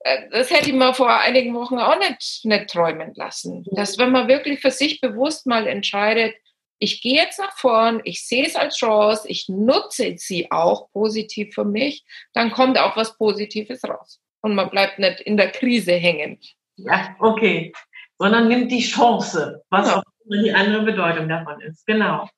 äh, 0.00 0.28
das 0.30 0.50
hätte 0.50 0.70
ich 0.70 0.74
mir 0.74 0.94
vor 0.94 1.10
einigen 1.10 1.54
Wochen 1.54 1.78
auch 1.78 1.98
nicht, 1.98 2.44
nicht 2.44 2.68
träumen 2.68 3.12
lassen. 3.14 3.66
Dass 3.72 3.98
wenn 3.98 4.10
man 4.10 4.28
wirklich 4.28 4.60
für 4.60 4.70
sich 4.70 5.00
bewusst 5.00 5.46
mal 5.46 5.66
entscheidet, 5.66 6.34
ich 6.78 7.02
gehe 7.02 7.16
jetzt 7.16 7.38
nach 7.38 7.56
vorn, 7.58 8.00
ich 8.04 8.26
sehe 8.26 8.44
es 8.46 8.56
als 8.56 8.78
Chance, 8.78 9.28
ich 9.28 9.48
nutze 9.48 10.14
sie 10.16 10.50
auch 10.50 10.90
positiv 10.92 11.54
für 11.54 11.66
mich, 11.66 12.04
dann 12.32 12.50
kommt 12.50 12.78
auch 12.78 12.96
was 12.96 13.18
Positives 13.18 13.84
raus. 13.84 14.18
Und 14.40 14.54
man 14.54 14.70
bleibt 14.70 14.98
nicht 14.98 15.20
in 15.20 15.36
der 15.36 15.50
Krise 15.50 15.92
hängen. 15.92 16.40
Ja, 16.76 17.14
okay. 17.20 17.72
Sondern 18.18 18.48
nimmt 18.48 18.72
die 18.72 18.80
Chance, 18.80 19.62
was 19.68 19.92
auch 19.92 20.02
die 20.38 20.52
andere 20.52 20.82
Bedeutung 20.82 21.28
davon 21.28 21.60
ist. 21.60 21.86
Genau. 21.86 22.28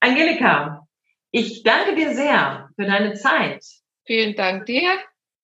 Angelika, 0.00 0.86
ich 1.30 1.62
danke 1.62 1.94
dir 1.94 2.14
sehr 2.14 2.70
für 2.76 2.86
deine 2.86 3.14
Zeit. 3.14 3.64
Vielen 4.04 4.34
Dank 4.34 4.66
dir. 4.66 4.90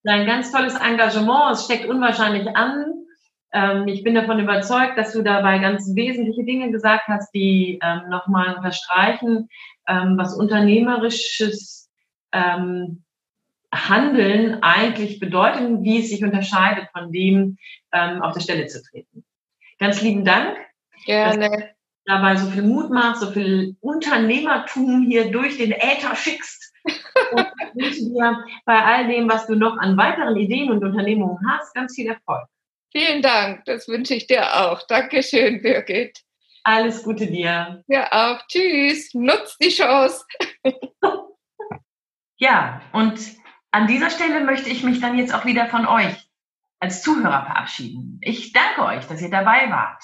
Dein 0.02 0.26
ganz 0.26 0.52
tolles 0.52 0.74
Engagement, 0.74 1.52
es 1.52 1.64
steckt 1.64 1.86
unwahrscheinlich 1.86 2.48
an. 2.56 3.06
Ähm, 3.52 3.88
ich 3.88 4.02
bin 4.02 4.14
davon 4.14 4.38
überzeugt, 4.38 4.98
dass 4.98 5.12
du 5.12 5.22
dabei 5.22 5.58
ganz 5.58 5.94
wesentliche 5.94 6.44
Dinge 6.44 6.70
gesagt 6.70 7.08
hast, 7.08 7.32
die 7.32 7.78
ähm, 7.82 8.08
nochmal 8.08 8.56
unterstreichen, 8.56 9.48
ähm, 9.88 10.16
was 10.16 10.34
unternehmerisches 10.36 11.84
Handeln 13.72 14.62
eigentlich 14.62 15.20
bedeutet, 15.20 15.82
wie 15.82 16.00
es 16.00 16.10
sich 16.10 16.22
unterscheidet 16.22 16.88
von 16.92 17.10
dem, 17.10 17.56
auf 17.90 18.34
der 18.34 18.40
Stelle 18.40 18.66
zu 18.66 18.82
treten. 18.82 19.24
Ganz 19.78 20.02
lieben 20.02 20.24
Dank. 20.26 20.58
Gerne. 21.06 21.74
dabei 22.04 22.36
so 22.36 22.50
viel 22.50 22.62
Mut 22.62 22.90
machst, 22.90 23.20
so 23.20 23.30
viel 23.30 23.76
Unternehmertum 23.80 25.06
hier 25.08 25.30
durch 25.30 25.56
den 25.56 25.72
Äther 25.72 26.14
schickst. 26.14 26.72
und 26.84 27.46
ich 27.58 27.84
wünsche 27.84 28.04
dir 28.04 28.44
bei 28.64 28.84
all 28.84 29.08
dem, 29.08 29.28
was 29.28 29.46
du 29.46 29.56
noch 29.56 29.76
an 29.78 29.96
weiteren 29.96 30.36
Ideen 30.36 30.70
und 30.70 30.84
Unternehmungen 30.84 31.38
hast, 31.48 31.74
ganz 31.74 31.94
viel 31.94 32.08
Erfolg. 32.08 32.46
Vielen 32.92 33.22
Dank, 33.22 33.64
das 33.64 33.88
wünsche 33.88 34.14
ich 34.14 34.26
dir 34.26 34.44
auch. 34.56 34.82
Dankeschön, 34.86 35.62
Birgit. 35.62 36.22
Alles 36.62 37.04
Gute 37.04 37.28
dir. 37.28 37.84
Ja, 37.86 38.08
auch. 38.10 38.44
Tschüss. 38.48 39.14
Nutzt 39.14 39.56
die 39.62 39.68
Chance. 39.68 40.24
ja, 42.38 42.80
und 42.92 43.20
an 43.70 43.86
dieser 43.86 44.10
Stelle 44.10 44.40
möchte 44.40 44.70
ich 44.70 44.82
mich 44.82 45.00
dann 45.00 45.16
jetzt 45.16 45.32
auch 45.32 45.44
wieder 45.44 45.66
von 45.66 45.86
euch 45.86 46.28
als 46.80 47.02
Zuhörer 47.02 47.44
verabschieden. 47.44 48.18
Ich 48.20 48.52
danke 48.52 48.84
euch, 48.84 49.06
dass 49.06 49.22
ihr 49.22 49.30
dabei 49.30 49.70
wart. 49.70 50.02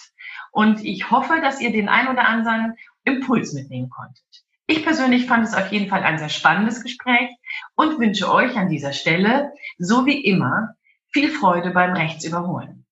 Und 0.52 0.84
ich 0.84 1.10
hoffe, 1.10 1.40
dass 1.40 1.60
ihr 1.60 1.72
den 1.72 1.88
ein 1.88 2.08
oder 2.08 2.28
anderen 2.28 2.74
Impuls 3.04 3.54
mitnehmen 3.54 3.90
konntet. 3.90 4.22
Ich 4.66 4.84
persönlich 4.84 5.26
fand 5.26 5.44
es 5.44 5.54
auf 5.54 5.72
jeden 5.72 5.88
Fall 5.88 6.02
ein 6.02 6.18
sehr 6.18 6.28
spannendes 6.28 6.82
Gespräch 6.82 7.30
und 7.74 7.98
wünsche 7.98 8.32
euch 8.32 8.56
an 8.56 8.68
dieser 8.68 8.92
Stelle, 8.92 9.52
so 9.78 10.06
wie 10.06 10.24
immer, 10.24 10.76
viel 11.10 11.30
Freude 11.30 11.70
beim 11.70 11.94
Rechtsüberholen. 11.94 12.86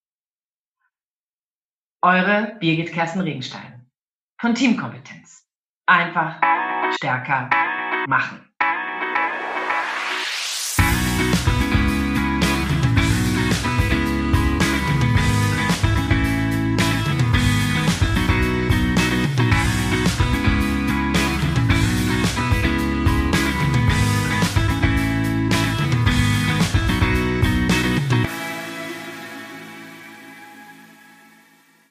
Eure 2.03 2.57
Birgit 2.61 2.93
Kersten 2.93 3.21
Regenstein 3.21 3.87
von 4.41 4.55
Teamkompetenz. 4.55 5.47
Einfach 5.87 6.41
stärker 6.95 7.51
machen. 8.07 8.50